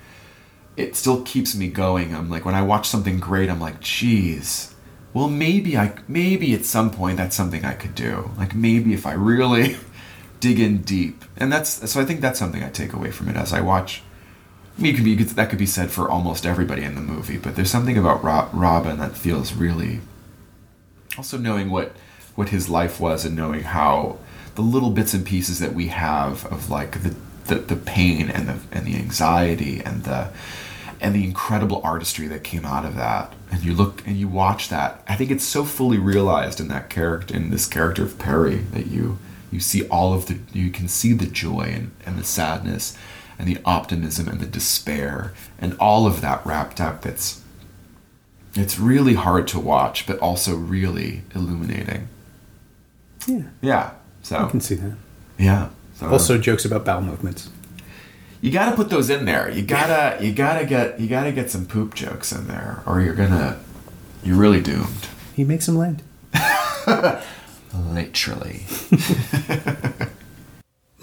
[0.76, 2.14] it still keeps me going.
[2.14, 4.74] I'm like when i watch something great i'm like geez
[5.12, 8.30] well maybe i maybe at some point that's something i could do.
[8.38, 9.76] Like maybe if i really
[10.40, 11.24] dig in deep.
[11.36, 14.02] And that's so i think that's something i take away from it as i watch.
[14.80, 18.24] Be that could be said for almost everybody in the movie, but there's something about
[18.24, 20.00] Ro- Robin that feels really.
[21.16, 21.92] Also, knowing what
[22.34, 24.18] what his life was and knowing how
[24.54, 27.14] the little bits and pieces that we have of like the
[27.46, 30.30] the, the pain and the and the anxiety and the
[31.00, 33.32] and the incredible artistry that came out of that.
[33.50, 35.02] And you look and you watch that.
[35.08, 38.86] I think it's so fully realized in that character in this character of perry that
[38.86, 39.18] you
[39.50, 42.96] you see all of the you can see the joy and, and the sadness
[43.38, 47.39] and the optimism and the despair and all of that wrapped up it's
[48.55, 52.09] it's really hard to watch but also really illuminating
[53.26, 53.90] Yeah, yeah
[54.22, 54.96] so I can see that.
[55.38, 57.51] yeah so Also, jokes about bowel movements.
[58.40, 61.66] you gotta put those in there you gotta you gotta get you gotta get some
[61.66, 63.59] poop jokes in there or you're gonna
[64.24, 66.03] you're really doomed He makes them land.
[67.74, 68.64] literally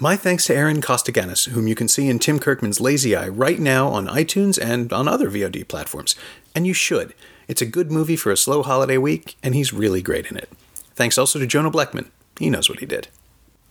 [0.00, 3.58] My thanks to Aaron Costa-Ganis, whom you can see in Tim Kirkman's Lazy Eye right
[3.58, 6.14] now on iTunes and on other VOD platforms.
[6.54, 7.14] And you should.
[7.48, 10.50] It's a good movie for a slow holiday week, and he's really great in it.
[10.94, 12.10] Thanks also to Jonah Blackman.
[12.38, 13.08] He knows what he did.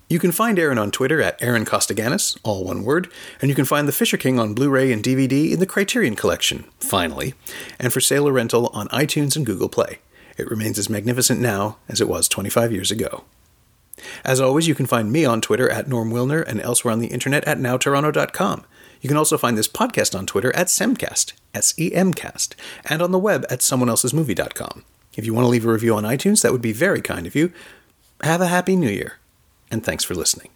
[0.10, 3.08] You can find Aaron on Twitter at Aaron Costaganis, all one word,
[3.40, 6.16] and you can find The Fisher King on Blu ray and DVD in the Criterion
[6.16, 7.36] Collection, finally,
[7.78, 10.00] and for sale or rental on iTunes and Google Play.
[10.38, 13.26] It remains as magnificent now as it was 25 years ago.
[14.24, 17.08] As always, you can find me on Twitter at Norm Wilner and elsewhere on the
[17.08, 18.66] internet at nowtoronto.com.
[19.02, 23.02] You can also find this podcast on Twitter at Semcast, S E M cast, and
[23.02, 24.84] on the web at someoneelsesmovie.com.
[25.16, 27.36] If you want to leave a review on iTunes, that would be very kind of
[27.36, 27.52] you.
[28.22, 29.18] Have a happy new year,
[29.72, 30.50] and thanks for listening.